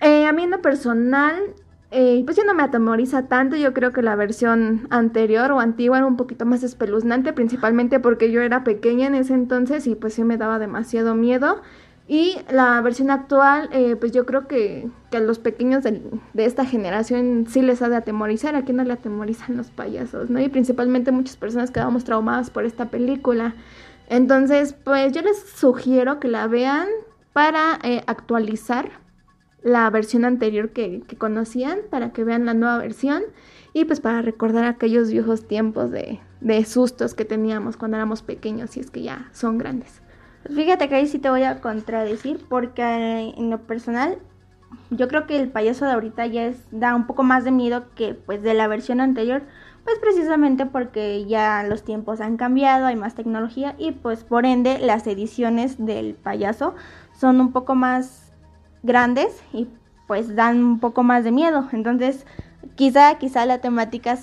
eh, 0.00 0.26
a 0.26 0.32
mí 0.32 0.42
en 0.44 0.50
lo 0.50 0.60
personal, 0.60 1.34
eh, 1.90 2.22
pues 2.24 2.36
ya 2.36 2.44
no 2.44 2.54
me 2.54 2.62
atemoriza 2.62 3.28
tanto. 3.28 3.56
Yo 3.56 3.72
creo 3.72 3.92
que 3.92 4.02
la 4.02 4.16
versión 4.16 4.86
anterior 4.90 5.52
o 5.52 5.60
antigua 5.60 5.98
era 5.98 6.06
un 6.06 6.16
poquito 6.16 6.44
más 6.44 6.62
espeluznante, 6.62 7.32
principalmente 7.32 8.00
porque 8.00 8.30
yo 8.30 8.42
era 8.42 8.64
pequeña 8.64 9.06
en 9.06 9.14
ese 9.14 9.34
entonces 9.34 9.86
y 9.86 9.94
pues 9.94 10.14
sí 10.14 10.24
me 10.24 10.36
daba 10.36 10.58
demasiado 10.58 11.14
miedo. 11.14 11.62
Y 12.08 12.36
la 12.50 12.80
versión 12.82 13.10
actual, 13.10 13.68
eh, 13.72 13.96
pues 13.96 14.12
yo 14.12 14.26
creo 14.26 14.46
que, 14.46 14.88
que, 15.10 15.16
a 15.16 15.20
los 15.20 15.40
pequeños 15.40 15.82
de, 15.82 16.02
de, 16.34 16.44
esta 16.44 16.64
generación 16.64 17.46
sí 17.48 17.62
les 17.62 17.82
ha 17.82 17.88
de 17.88 17.96
atemorizar. 17.96 18.54
¿A 18.54 18.62
quién 18.62 18.76
no 18.76 18.84
le 18.84 18.92
atemorizan 18.92 19.56
los 19.56 19.70
payasos? 19.70 20.30
¿no? 20.30 20.40
Y 20.40 20.48
principalmente 20.48 21.10
muchas 21.10 21.36
personas 21.36 21.72
quedamos 21.72 22.04
traumadas 22.04 22.50
por 22.50 22.64
esta 22.64 22.90
película. 22.90 23.54
Entonces, 24.08 24.72
pues 24.72 25.12
yo 25.12 25.22
les 25.22 25.36
sugiero 25.48 26.20
que 26.20 26.28
la 26.28 26.46
vean 26.46 26.86
para 27.32 27.80
actualizar 28.06 28.90
la 29.66 29.90
versión 29.90 30.24
anterior 30.24 30.70
que, 30.70 31.02
conocían 31.18 31.80
para 31.90 32.12
que 32.12 32.22
vean 32.22 32.46
la 32.46 32.54
nueva 32.54 32.78
versión 32.78 33.24
y 33.72 33.84
pues 33.84 33.98
para 34.00 34.22
recordar 34.22 34.64
aquellos 34.64 35.10
viejos 35.10 35.48
tiempos 35.48 35.90
de, 35.90 36.20
sustos 36.64 37.14
que 37.14 37.24
teníamos 37.24 37.76
cuando 37.76 37.96
éramos 37.96 38.22
pequeños 38.22 38.76
y 38.76 38.80
es 38.80 38.92
que 38.92 39.02
ya 39.02 39.28
son 39.32 39.58
grandes. 39.58 40.02
Fíjate 40.54 40.88
que 40.88 40.94
ahí 40.94 41.08
sí 41.08 41.18
te 41.18 41.30
voy 41.30 41.42
a 41.42 41.60
contradecir 41.60 42.38
porque 42.48 43.34
en 43.36 43.50
lo 43.50 43.58
personal 43.66 44.18
yo 44.90 45.08
creo 45.08 45.26
que 45.26 45.36
el 45.36 45.48
payaso 45.48 45.84
de 45.84 45.92
ahorita 45.92 46.26
ya 46.26 46.46
es, 46.46 46.58
da 46.70 46.94
un 46.94 47.08
poco 47.08 47.24
más 47.24 47.42
de 47.42 47.50
miedo 47.50 47.86
que 47.96 48.14
pues 48.14 48.42
de 48.42 48.54
la 48.54 48.68
versión 48.68 49.00
anterior, 49.00 49.42
pues 49.82 49.98
precisamente 49.98 50.64
porque 50.64 51.26
ya 51.26 51.64
los 51.64 51.82
tiempos 51.82 52.20
han 52.20 52.36
cambiado, 52.36 52.86
hay 52.86 52.94
más 52.94 53.16
tecnología 53.16 53.74
y 53.78 53.90
pues 53.90 54.22
por 54.22 54.46
ende 54.46 54.78
las 54.78 55.08
ediciones 55.08 55.84
del 55.84 56.14
payaso 56.14 56.76
son 57.18 57.40
un 57.40 57.50
poco 57.50 57.74
más 57.74 58.25
grandes 58.86 59.42
y 59.52 59.68
pues 60.06 60.34
dan 60.34 60.64
un 60.64 60.80
poco 60.80 61.02
más 61.02 61.24
de 61.24 61.32
miedo. 61.32 61.68
Entonces, 61.72 62.24
quizá, 62.76 63.18
quizá 63.18 63.44
la 63.46 63.58
temática 63.58 64.18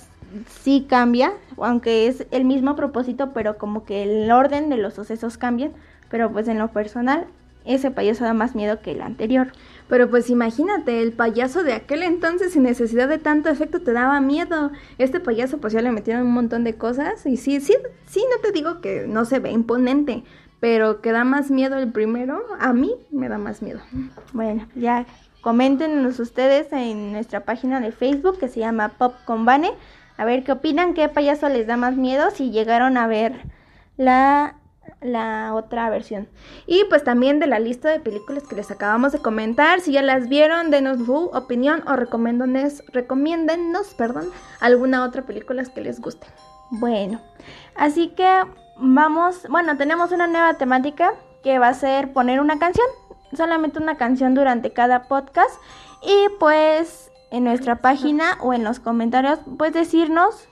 sí 0.48 0.86
cambia, 0.88 1.32
aunque 1.58 2.06
es 2.06 2.26
el 2.30 2.44
mismo 2.44 2.74
propósito, 2.74 3.32
pero 3.32 3.58
como 3.58 3.84
que 3.84 4.02
el 4.02 4.30
orden 4.30 4.68
de 4.68 4.76
los 4.76 4.94
sucesos 4.94 5.38
cambian. 5.38 5.72
Pero 6.10 6.32
pues 6.32 6.48
en 6.48 6.58
lo 6.58 6.68
personal, 6.68 7.26
ese 7.64 7.90
payaso 7.90 8.24
da 8.24 8.34
más 8.34 8.54
miedo 8.54 8.80
que 8.80 8.92
el 8.92 9.00
anterior. 9.00 9.52
Pero 9.88 10.08
pues 10.10 10.30
imagínate, 10.30 11.02
el 11.02 11.12
payaso 11.12 11.62
de 11.62 11.72
aquel 11.72 12.02
entonces 12.02 12.52
sin 12.52 12.62
necesidad 12.62 13.08
de 13.08 13.18
tanto 13.18 13.48
efecto 13.48 13.80
te 13.80 13.92
daba 13.92 14.20
miedo. 14.20 14.70
Este 14.98 15.20
payaso 15.20 15.58
pues 15.58 15.72
ya 15.72 15.82
le 15.82 15.90
metieron 15.90 16.26
un 16.26 16.32
montón 16.32 16.64
de 16.64 16.74
cosas 16.74 17.26
y 17.26 17.36
sí, 17.36 17.60
sí, 17.60 17.74
sí, 18.06 18.24
no 18.30 18.40
te 18.42 18.52
digo 18.52 18.80
que 18.80 19.06
no 19.06 19.24
se 19.24 19.38
ve 19.40 19.50
imponente, 19.50 20.24
pero 20.64 21.02
que 21.02 21.12
da 21.12 21.24
más 21.24 21.50
miedo 21.50 21.76
el 21.76 21.92
primero, 21.92 22.42
a 22.58 22.72
mí 22.72 22.90
me 23.10 23.28
da 23.28 23.36
más 23.36 23.60
miedo. 23.60 23.80
Bueno, 24.32 24.66
ya 24.74 25.04
coméntenos 25.42 26.18
ustedes 26.18 26.72
en 26.72 27.12
nuestra 27.12 27.40
página 27.40 27.80
de 27.80 27.92
Facebook 27.92 28.38
que 28.38 28.48
se 28.48 28.60
llama 28.60 28.94
Pop 28.96 29.14
con 29.26 29.44
Bane. 29.44 29.72
A 30.16 30.24
ver 30.24 30.42
qué 30.42 30.52
opinan, 30.52 30.94
qué 30.94 31.10
payaso 31.10 31.50
les 31.50 31.66
da 31.66 31.76
más 31.76 31.96
miedo 31.96 32.30
si 32.30 32.50
llegaron 32.50 32.96
a 32.96 33.06
ver 33.06 33.42
la, 33.98 34.54
la 35.02 35.52
otra 35.52 35.90
versión. 35.90 36.28
Y 36.66 36.84
pues 36.88 37.04
también 37.04 37.40
de 37.40 37.46
la 37.46 37.58
lista 37.58 37.90
de 37.90 38.00
películas 38.00 38.44
que 38.44 38.56
les 38.56 38.70
acabamos 38.70 39.12
de 39.12 39.18
comentar, 39.18 39.82
si 39.82 39.92
ya 39.92 40.00
las 40.00 40.30
vieron, 40.30 40.70
denos 40.70 41.04
su 41.04 41.26
opinión 41.34 41.84
o 41.86 41.94
recomiéndennos, 41.94 43.94
perdón, 43.98 44.30
alguna 44.60 45.04
otra 45.04 45.26
película 45.26 45.62
que 45.62 45.82
les 45.82 46.00
guste. 46.00 46.26
Bueno, 46.70 47.20
así 47.76 48.14
que 48.16 48.44
vamos, 48.76 49.46
bueno, 49.48 49.76
tenemos 49.76 50.12
una 50.12 50.26
nueva 50.26 50.54
temática 50.54 51.14
que 51.42 51.58
va 51.58 51.68
a 51.68 51.74
ser 51.74 52.12
poner 52.12 52.40
una 52.40 52.58
canción, 52.58 52.86
solamente 53.36 53.78
una 53.78 53.96
canción 53.96 54.34
durante 54.34 54.72
cada 54.72 55.04
podcast 55.04 55.60
y 56.02 56.28
pues 56.38 57.10
en 57.30 57.44
nuestra 57.44 57.76
página 57.76 58.38
o 58.40 58.52
en 58.52 58.64
los 58.64 58.80
comentarios 58.80 59.40
pues 59.58 59.72
decirnos 59.72 60.48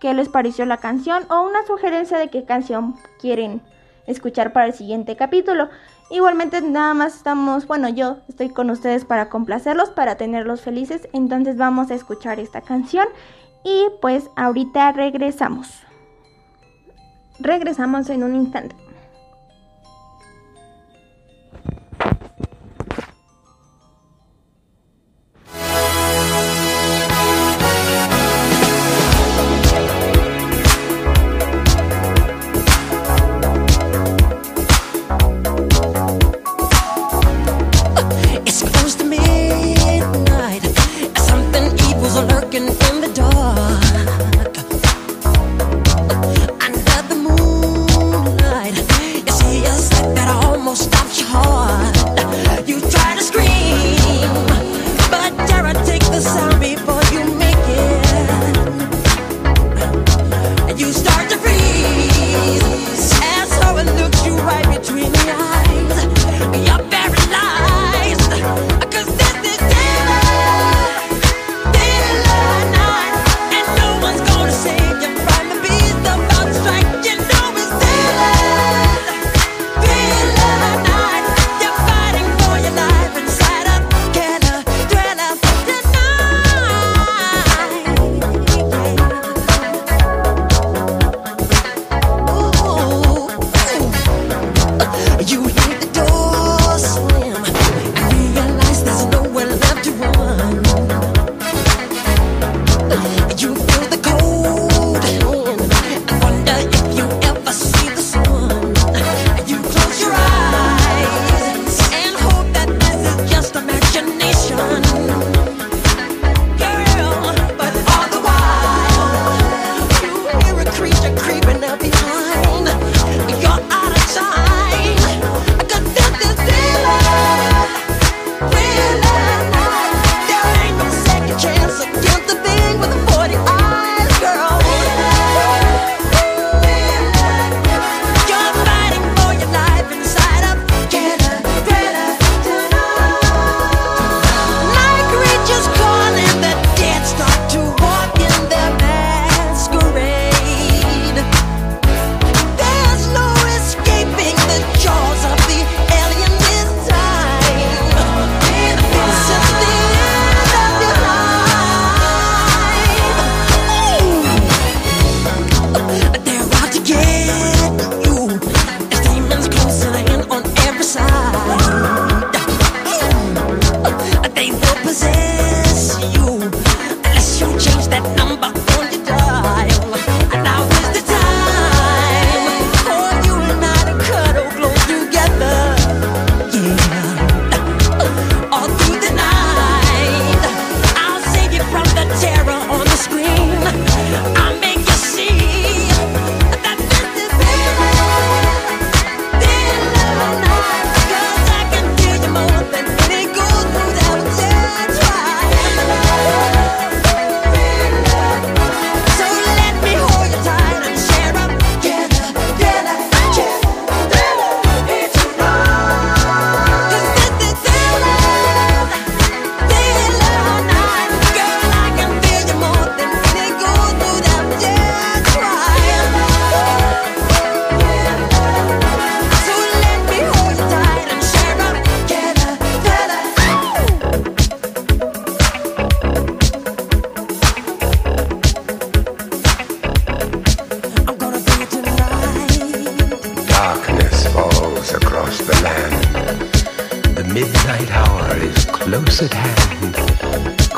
qué 0.00 0.14
les 0.14 0.28
pareció 0.28 0.66
la 0.66 0.78
canción 0.78 1.24
o 1.30 1.42
una 1.42 1.64
sugerencia 1.66 2.18
de 2.18 2.28
qué 2.28 2.44
canción 2.44 2.96
quieren 3.20 3.62
escuchar 4.06 4.52
para 4.52 4.66
el 4.66 4.74
siguiente 4.74 5.16
capítulo. 5.16 5.68
Igualmente 6.10 6.60
nada 6.60 6.92
más 6.92 7.16
estamos, 7.16 7.66
bueno, 7.66 7.88
yo 7.88 8.18
estoy 8.28 8.50
con 8.50 8.70
ustedes 8.70 9.04
para 9.04 9.30
complacerlos, 9.30 9.90
para 9.90 10.16
tenerlos 10.16 10.60
felices, 10.60 11.08
entonces 11.12 11.56
vamos 11.56 11.90
a 11.90 11.94
escuchar 11.94 12.38
esta 12.38 12.60
canción 12.60 13.06
y 13.64 13.86
pues 14.02 14.28
ahorita 14.36 14.92
regresamos. 14.92 15.84
Regresamos 17.40 18.08
en 18.10 18.22
un 18.22 18.36
instante. 18.36 18.76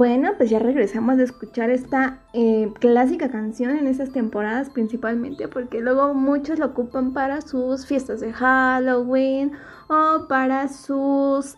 Bueno, 0.00 0.30
pues 0.38 0.48
ya 0.48 0.58
regresamos 0.58 1.18
de 1.18 1.24
escuchar 1.24 1.68
esta 1.68 2.20
eh, 2.32 2.72
clásica 2.78 3.28
canción 3.28 3.76
en 3.76 3.86
esas 3.86 4.12
temporadas 4.12 4.70
principalmente 4.70 5.46
porque 5.46 5.80
luego 5.80 6.14
muchos 6.14 6.58
lo 6.58 6.66
ocupan 6.68 7.12
para 7.12 7.42
sus 7.42 7.84
fiestas 7.84 8.20
de 8.20 8.32
Halloween 8.32 9.52
o 9.88 10.26
para 10.26 10.68
sus 10.68 11.56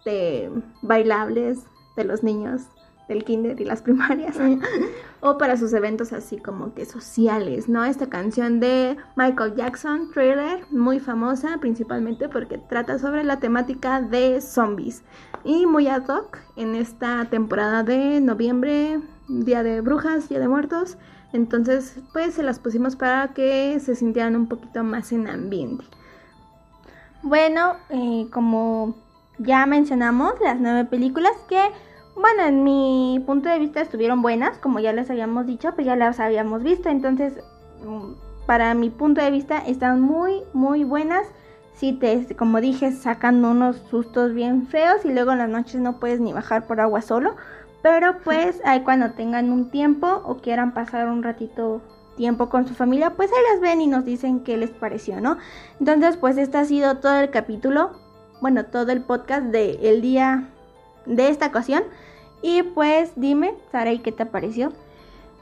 este, 0.00 0.50
bailables 0.82 1.66
de 1.96 2.04
los 2.04 2.22
niños 2.22 2.62
del 3.08 3.24
kinder 3.24 3.60
y 3.60 3.64
las 3.64 3.82
primarias 3.82 4.36
o 5.20 5.36
para 5.36 5.56
sus 5.56 5.72
eventos 5.72 6.12
así 6.12 6.38
como 6.38 6.74
que 6.74 6.86
sociales, 6.86 7.68
¿no? 7.68 7.84
Esta 7.84 8.08
canción 8.08 8.60
de 8.60 8.96
Michael 9.16 9.56
Jackson, 9.56 10.10
Thriller, 10.12 10.64
muy 10.70 11.00
famosa 11.00 11.58
principalmente 11.60 12.28
porque 12.28 12.56
trata 12.56 12.98
sobre 12.98 13.24
la 13.24 13.40
temática 13.40 14.00
de 14.00 14.40
zombies 14.40 15.02
y 15.44 15.66
muy 15.66 15.88
ad 15.88 16.08
hoc 16.08 16.38
en 16.56 16.76
esta 16.76 17.26
temporada 17.26 17.82
de 17.82 18.20
noviembre, 18.20 19.00
Día 19.28 19.62
de 19.62 19.80
Brujas, 19.80 20.28
Día 20.28 20.38
de 20.38 20.48
Muertos. 20.48 20.96
Entonces, 21.32 21.98
pues 22.12 22.34
se 22.34 22.42
las 22.42 22.58
pusimos 22.58 22.96
para 22.96 23.34
que 23.34 23.78
se 23.80 23.96
sintieran 23.96 24.34
un 24.34 24.48
poquito 24.48 24.82
más 24.82 25.12
en 25.12 25.28
ambiente. 25.28 25.84
Bueno, 27.22 27.76
eh, 27.90 28.28
como 28.32 29.09
ya 29.40 29.66
mencionamos, 29.66 30.34
las 30.40 30.60
nueve 30.60 30.84
películas 30.84 31.32
que 31.48 31.60
bueno, 32.16 32.44
en 32.44 32.64
mi 32.64 33.22
punto 33.26 33.48
de 33.48 33.58
vista 33.58 33.80
estuvieron 33.80 34.20
buenas, 34.20 34.58
como 34.58 34.78
ya 34.78 34.92
les 34.92 35.10
habíamos 35.10 35.46
dicho, 35.46 35.72
pues 35.74 35.86
ya 35.86 35.96
las 35.96 36.20
habíamos 36.20 36.62
visto, 36.62 36.88
entonces 36.88 37.34
mm, 37.84 38.12
para 38.46 38.74
mi 38.74 38.90
punto 38.90 39.22
de 39.22 39.30
vista 39.30 39.58
están 39.58 40.00
muy, 40.00 40.42
muy 40.52 40.84
buenas. 40.84 41.26
Si 41.74 41.92
te, 41.92 42.26
como 42.36 42.60
dije, 42.60 42.92
sacan 42.92 43.42
unos 43.44 43.76
sustos 43.90 44.34
bien 44.34 44.66
feos 44.66 45.04
y 45.04 45.12
luego 45.12 45.32
en 45.32 45.38
las 45.38 45.48
noches 45.48 45.80
no 45.80 45.98
puedes 45.98 46.20
ni 46.20 46.32
bajar 46.32 46.66
por 46.66 46.80
agua 46.80 47.00
solo. 47.00 47.36
Pero 47.82 48.18
pues 48.22 48.60
ahí 48.64 48.82
cuando 48.82 49.12
tengan 49.12 49.50
un 49.50 49.70
tiempo 49.70 50.22
o 50.26 50.36
quieran 50.36 50.74
pasar 50.74 51.08
un 51.08 51.22
ratito 51.22 51.80
tiempo 52.16 52.50
con 52.50 52.66
su 52.68 52.74
familia, 52.74 53.10
pues 53.10 53.30
ahí 53.32 53.42
las 53.52 53.60
ven 53.62 53.80
y 53.80 53.86
nos 53.86 54.04
dicen 54.04 54.40
qué 54.40 54.58
les 54.58 54.70
pareció, 54.70 55.20
¿no? 55.22 55.38
Entonces, 55.78 56.18
pues 56.18 56.36
este 56.36 56.58
ha 56.58 56.64
sido 56.66 56.98
todo 56.98 57.20
el 57.20 57.30
capítulo, 57.30 57.92
bueno, 58.40 58.64
todo 58.66 58.92
el 58.92 59.02
podcast 59.02 59.46
del 59.46 59.78
el 59.82 60.00
día 60.00 60.48
de 61.06 61.28
esta 61.28 61.46
ocasión. 61.46 61.84
Y 62.42 62.62
pues 62.62 63.12
dime, 63.16 63.54
Saray, 63.70 63.98
¿qué 64.00 64.12
te 64.12 64.26
pareció? 64.26 64.72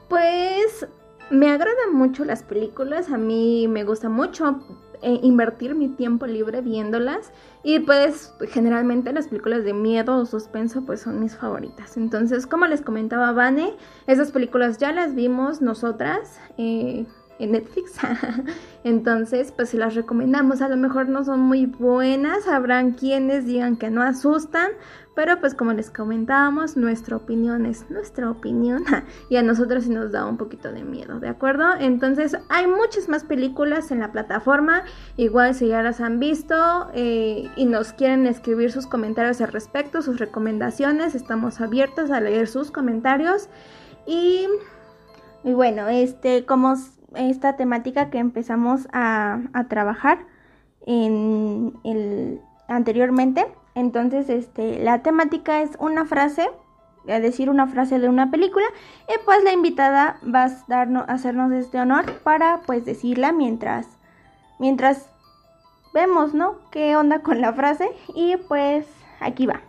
Pues 0.09 0.87
me 1.29 1.49
agradan 1.49 1.93
mucho 1.93 2.25
las 2.25 2.43
películas, 2.43 3.09
a 3.11 3.17
mí 3.17 3.67
me 3.67 3.83
gusta 3.83 4.09
mucho 4.09 4.59
eh, 5.01 5.19
invertir 5.23 5.75
mi 5.75 5.87
tiempo 5.87 6.25
libre 6.27 6.59
viéndolas 6.59 7.31
y 7.63 7.79
pues 7.79 8.33
generalmente 8.49 9.13
las 9.13 9.27
películas 9.27 9.63
de 9.63 9.73
miedo 9.73 10.17
o 10.17 10.25
suspenso 10.25 10.81
pues 10.81 11.01
son 11.01 11.21
mis 11.21 11.35
favoritas. 11.35 11.95
Entonces 11.95 12.47
como 12.47 12.65
les 12.65 12.81
comentaba 12.81 13.31
Vane, 13.31 13.75
esas 14.07 14.31
películas 14.31 14.77
ya 14.77 14.91
las 14.91 15.15
vimos 15.15 15.61
nosotras. 15.61 16.39
Eh, 16.57 17.05
en 17.39 17.53
Netflix. 17.53 17.93
Entonces, 18.83 19.51
pues 19.51 19.69
se 19.69 19.77
las 19.77 19.95
recomendamos. 19.95 20.61
A 20.61 20.69
lo 20.69 20.77
mejor 20.77 21.09
no 21.09 21.23
son 21.23 21.39
muy 21.39 21.65
buenas, 21.65 22.47
habrán 22.47 22.91
quienes 22.91 23.45
digan 23.45 23.77
que 23.77 23.89
no 23.89 24.01
asustan, 24.01 24.71
pero 25.15 25.39
pues 25.41 25.53
como 25.53 25.73
les 25.73 25.89
comentábamos, 25.89 26.77
nuestra 26.77 27.17
opinión 27.17 27.65
es 27.65 27.89
nuestra 27.89 28.31
opinión 28.31 28.85
y 29.29 29.35
a 29.35 29.43
nosotros 29.43 29.83
sí 29.83 29.89
nos 29.89 30.13
da 30.13 30.25
un 30.25 30.37
poquito 30.37 30.71
de 30.71 30.85
miedo, 30.85 31.19
¿de 31.19 31.27
acuerdo? 31.27 31.65
Entonces 31.77 32.37
hay 32.47 32.67
muchas 32.67 33.09
más 33.09 33.25
películas 33.25 33.91
en 33.91 33.99
la 33.99 34.13
plataforma, 34.13 34.83
igual 35.17 35.55
si 35.55 35.67
ya 35.67 35.81
las 35.81 35.99
han 35.99 36.19
visto 36.19 36.89
eh, 36.93 37.49
y 37.57 37.65
nos 37.65 37.91
quieren 37.91 38.27
escribir 38.27 38.71
sus 38.71 38.87
comentarios 38.87 39.41
al 39.41 39.51
respecto, 39.51 40.01
sus 40.01 40.19
recomendaciones, 40.19 41.15
estamos 41.15 41.59
abiertos 41.59 42.11
a 42.11 42.21
leer 42.21 42.47
sus 42.47 42.71
comentarios 42.71 43.49
y, 44.05 44.47
y 45.43 45.51
bueno, 45.51 45.89
este 45.89 46.45
como 46.45 46.77
esta 47.15 47.55
temática 47.55 48.09
que 48.09 48.19
empezamos 48.19 48.87
a, 48.91 49.39
a 49.53 49.63
trabajar 49.65 50.19
en 50.85 51.73
el 51.83 52.41
anteriormente 52.67 53.45
entonces, 53.79 54.29
este, 54.29 54.79
la 54.83 55.01
temática 55.01 55.61
es 55.61 55.71
una 55.79 56.05
frase, 56.05 56.49
a 57.07 57.19
decir 57.19 57.49
una 57.49 57.67
frase 57.67 57.97
de 57.99 58.09
una 58.09 58.29
película, 58.29 58.65
y 59.07 59.13
pues 59.25 59.43
la 59.43 59.53
invitada 59.53 60.17
va 60.23 60.45
a 60.45 60.51
darnos, 60.67 61.05
hacernos 61.07 61.51
este 61.53 61.79
honor 61.79 62.19
para 62.23 62.61
pues 62.65 62.85
decirla 62.85 63.31
mientras, 63.31 63.87
mientras 64.59 65.09
vemos, 65.93 66.33
¿no? 66.33 66.57
¿Qué 66.71 66.95
onda 66.97 67.19
con 67.19 67.41
la 67.41 67.53
frase? 67.53 67.89
Y 68.15 68.35
pues 68.47 68.85
aquí 69.21 69.45
va. 69.45 69.68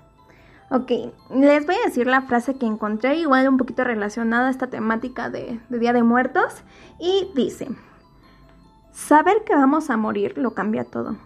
Ok, 0.72 0.92
les 1.35 1.66
voy 1.66 1.74
a 1.74 1.87
decir 1.87 2.06
la 2.06 2.22
frase 2.22 2.54
que 2.54 2.64
encontré, 2.64 3.16
igual 3.16 3.48
un 3.48 3.56
poquito 3.56 3.83
relacionada 3.83 4.46
a 4.46 4.50
esta 4.52 4.68
temática 4.68 5.28
de, 5.28 5.59
Día 5.68 5.92
de 5.92 6.04
Muertos, 6.04 6.62
y 7.00 7.28
dice, 7.35 7.66
saber 8.92 9.42
que 9.44 9.56
vamos 9.56 9.90
a 9.90 9.96
morir 9.96 10.38
lo 10.38 10.54
cambia 10.54 10.85
todo. 10.85 11.16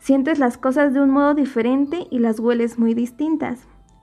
Sientes 0.00 0.40
las 0.40 0.58
cosas 0.58 0.92
de 0.92 1.00
un 1.00 1.10
modo 1.10 1.34
diferente 1.34 2.08
y 2.10 2.18
las 2.18 2.40
hueles 2.40 2.80
muy 2.80 2.94
distintas. 2.94 3.60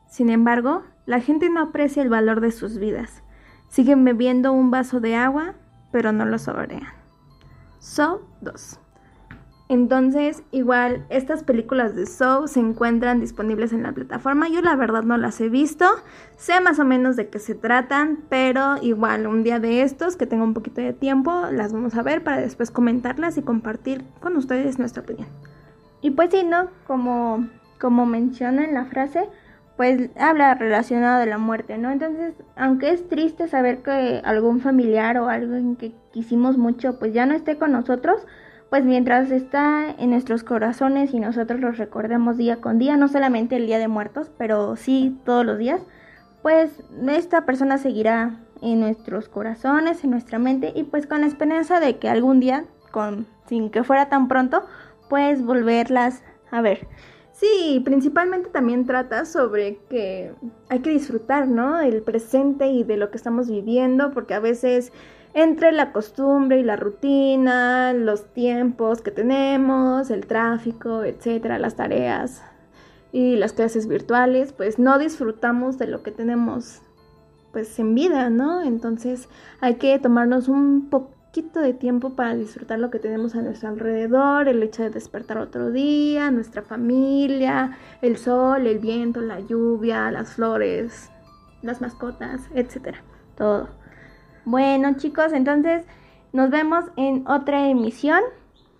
Sin 0.10 0.30
embargo, 0.30 0.84
la 1.06 1.19
gente 1.19 1.50
no 1.50 1.60
aprecia 1.60 2.02
el 2.02 2.10
valor 2.10 2.39
de 2.39 2.52
sus 2.52 2.78
vidas. 2.78 3.23
Siguen 3.67 4.06
bebiendo 4.06 4.54
un 4.54 4.71
vaso 4.71 5.02
de 5.02 5.15
agua, 5.15 5.56
pero 5.91 6.13
no 6.13 6.23
lo 6.23 6.39
saborean. 6.39 6.88
So 7.80 8.21
2. 8.39 8.80
Entonces, 9.69 10.43
igual, 10.51 11.06
estas 11.10 11.43
películas 11.43 11.93
de 11.93 12.06
Soul 12.06 12.47
se 12.47 12.62
encuentran 12.62 13.19
disponibles 13.19 13.73
en 13.73 13.84
la 13.84 13.91
plataforma. 13.91 14.47
Yo 14.47 14.62
la 14.62 14.77
verdad 14.77 15.03
no 15.03 15.17
las 15.17 15.41
he 15.41 15.49
visto. 15.49 15.86
Sé 16.38 16.62
más 16.62 16.80
o 16.80 16.86
menos 16.86 17.17
de 17.17 17.27
qué 17.27 17.39
se 17.39 17.53
tratan, 17.53 18.19
pero 18.30 18.77
igual, 18.82 19.27
un 19.27 19.43
día 19.43 19.60
de 19.60 19.82
estos, 19.82 20.15
que 20.15 20.25
tengo 20.25 20.45
un 20.45 20.53
poquito 20.53 20.80
de 20.80 20.93
tiempo, 20.93 21.47
las 21.51 21.73
vamos 21.73 21.95
a 21.95 22.03
ver 22.03 22.23
para 22.23 22.39
después 22.39 22.71
comentarlas 22.71 23.38
y 23.38 23.41
compartir 23.41 24.06
con 24.21 24.38
ustedes 24.38 24.80
nuestra 24.80 25.03
opinión. 25.03 25.27
Y 26.01 26.12
pues 26.12 26.30
sí, 26.32 26.45
¿no? 26.45 26.69
Como, 26.86 27.49
como 27.77 28.06
menciona 28.06 28.63
en 28.63 28.73
la 28.73 28.86
frase, 28.86 29.27
pues 29.75 30.10
habla 30.17 30.56
relacionado 30.56 31.19
de 31.19 31.25
la 31.25 31.38
muerte, 31.38 31.77
¿no? 31.77 31.91
Entonces, 31.91 32.36
aunque 32.56 32.91
es 32.91 33.08
triste 33.10 33.49
saber 33.49 33.84
que 33.84 34.21
algún 34.23 34.62
familiar 34.62 35.17
o 35.17 35.27
alguien 35.27 35.75
que 35.75 35.93
quisimos 36.13 36.58
mucho, 36.58 36.97
pues 36.99 37.13
ya 37.13 37.25
no 37.25 37.36
esté 37.36 37.58
con 37.58 37.73
nosotros, 37.73 38.25
pues 38.69 38.84
mientras 38.84 39.32
está 39.32 39.95
en 39.97 40.10
nuestros 40.10 40.43
corazones 40.43 41.13
y 41.13 41.19
nosotros 41.19 41.60
los 41.60 41.77
recordemos 41.77 42.38
día 42.38 42.60
con 42.60 42.77
día, 42.77 42.97
no 42.97 43.08
solamente 43.08 43.56
el 43.56 43.65
Día 43.65 43.80
de 43.80 43.88
Muertos, 43.88 44.32
pero 44.38 44.75
sí 44.75 45.17
todos 45.25 45.45
los 45.45 45.58
días, 45.58 45.82
pues 46.41 46.84
esta 47.08 47.45
persona 47.45 47.77
seguirá 47.77 48.39
en 48.62 48.82
nuestros 48.82 49.30
corazones, 49.30 50.03
en 50.03 50.12
nuestra 50.12 50.39
mente 50.39 50.73
y 50.75 50.84
pues 50.84 51.08
con 51.08 51.21
la 51.21 51.27
esperanza 51.27 51.80
de 51.80 51.97
que 51.97 52.10
algún 52.10 52.39
día, 52.39 52.65
con, 52.91 53.27
sin 53.47 53.69
que 53.69 53.84
fuera 53.84 54.10
tan 54.10 54.27
pronto, 54.27 54.65
puedes 55.10 55.43
volverlas 55.43 56.23
a 56.51 56.62
ver. 56.62 56.88
Sí, 57.32 57.82
principalmente 57.86 58.49
también 58.49 58.88
trata 58.88 59.23
sobre 59.25 59.77
que 59.89 60.34
hay 60.69 60.80
que 60.80 60.89
disfrutar, 60.89 61.47
¿no? 61.47 61.80
El 61.80 62.01
presente 62.01 62.67
y 62.67 62.84
de 62.84 62.97
lo 62.97 63.12
que 63.12 63.17
estamos 63.17 63.47
viviendo, 63.47 64.12
porque 64.12 64.34
a 64.34 64.39
veces 64.39 64.91
entre 65.38 65.71
la 65.71 65.91
costumbre 65.91 66.60
y 66.60 66.63
la 66.63 66.78
rutina, 66.78 67.93
los 67.93 68.34
tiempos 68.34 69.04
que 69.04 69.12
tenemos, 69.12 70.10
el 70.10 70.26
tráfico, 70.26 71.04
etcétera, 71.04 71.60
las 71.60 71.76
tareas 71.76 72.41
y 73.12 73.36
las 73.36 73.54
clases 73.54 73.88
virtuales, 73.88 74.52
pues 74.52 74.80
no 74.80 74.97
disfrutamos 74.97 75.78
de 75.78 75.86
lo 75.86 76.02
que 76.02 76.10
tenemos 76.10 76.82
pues 77.54 77.78
en 77.78 77.93
vida, 77.93 78.32
¿no? 78.32 78.63
Entonces 78.63 79.30
hay 79.62 79.76
que 79.76 80.00
tomarnos 80.00 80.47
un 80.47 80.89
poco 80.89 81.17
de 81.54 81.76
tiempo 81.76 82.15
para 82.15 82.34
disfrutar 82.36 82.80
lo 82.80 82.89
que 82.89 82.97
tenemos 82.97 83.36
a 83.36 83.43
nuestro 83.43 83.69
alrededor, 83.69 84.47
el 84.47 84.63
hecho 84.63 84.82
de 84.82 84.89
despertar 84.89 85.38
otro 85.38 85.69
día, 85.69 86.32
nuestra 86.32 86.63
familia, 86.63 87.78
el 88.02 88.17
sol, 88.17 88.65
el 88.65 88.80
viento, 88.80 89.21
la 89.21 89.39
lluvia, 89.39 90.10
las 90.10 90.34
flores, 90.34 91.12
las 91.62 91.80
mascotas, 91.80 92.41
etcétera, 92.56 93.04
todo. 93.38 93.76
Bueno, 94.49 94.93
chicos, 94.95 95.33
entonces 95.33 95.83
nos 96.31 96.49
vemos 96.49 96.86
en 96.95 97.27
otra 97.27 97.67
emisión 97.67 98.21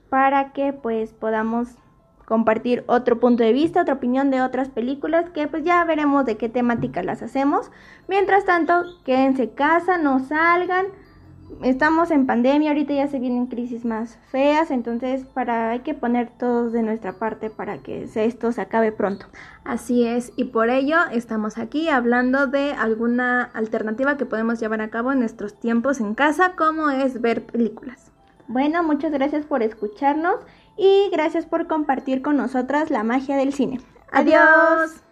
para 0.08 0.54
que 0.54 0.72
pues 0.72 1.12
podamos 1.12 1.68
compartir 2.24 2.86
otro 2.88 3.20
punto 3.20 3.44
de 3.44 3.52
vista, 3.52 3.82
otra 3.82 3.96
opinión 3.96 4.32
de 4.32 4.42
otras 4.42 4.70
películas 4.70 5.30
que 5.32 5.46
pues 5.50 5.66
ya 5.66 5.84
veremos 5.84 6.26
de 6.26 6.38
qué 6.38 6.48
temática 6.48 7.04
las 7.04 7.22
hacemos. 7.22 7.70
Mientras 8.08 8.46
tanto, 8.46 8.82
quédense 9.04 9.50
casa, 9.50 9.98
no 9.98 10.20
salgan 10.20 10.86
estamos 11.64 12.12
en 12.12 12.26
pandemia, 12.26 12.70
ahorita 12.70 12.94
ya 12.94 13.08
se 13.08 13.20
vienen 13.20 13.48
crisis 13.48 13.86
más 13.86 14.18
feas, 14.32 14.72
entonces 14.72 15.26
para 15.26 15.72
hay 15.72 15.80
que 15.80 15.94
poner 15.94 16.30
todos 16.30 16.74
de 16.74 16.84
nuestra 16.84 17.14
parte 17.14 17.50
para 17.50 17.80
que 17.80 18.04
esto 18.04 18.52
se 18.52 18.62
acabe 18.62 18.92
pronto. 18.92 19.26
Así 19.64 20.06
es, 20.06 20.34
y 20.36 20.46
por 20.46 20.70
ello 20.70 20.98
estamos 21.12 21.58
aquí 21.58 21.90
hablando 21.90 22.48
de 22.48 22.72
alguna 22.72 23.44
alternativa 23.54 24.18
que 24.18 24.26
podemos 24.26 24.60
llevar 24.60 24.82
a 24.82 24.90
cabo 24.90 25.12
en 25.12 25.20
nuestros 25.20 25.60
tiempos 25.60 26.00
en 26.00 26.16
casa, 26.16 26.54
como 26.56 26.90
es 26.90 27.22
ver 27.22 27.46
películas. 27.46 28.12
Bueno, 28.48 28.84
muchas 28.84 29.12
gracias 29.12 29.46
por 29.46 29.62
escucharnos 29.62 30.36
y 30.78 31.10
gracias 31.12 31.46
por 31.46 31.68
compartir 31.68 32.22
con 32.22 32.38
nosotras 32.38 32.90
la 32.90 33.04
magia 33.04 33.36
del 33.36 33.54
cine. 33.54 33.82
Adiós. 34.12 35.07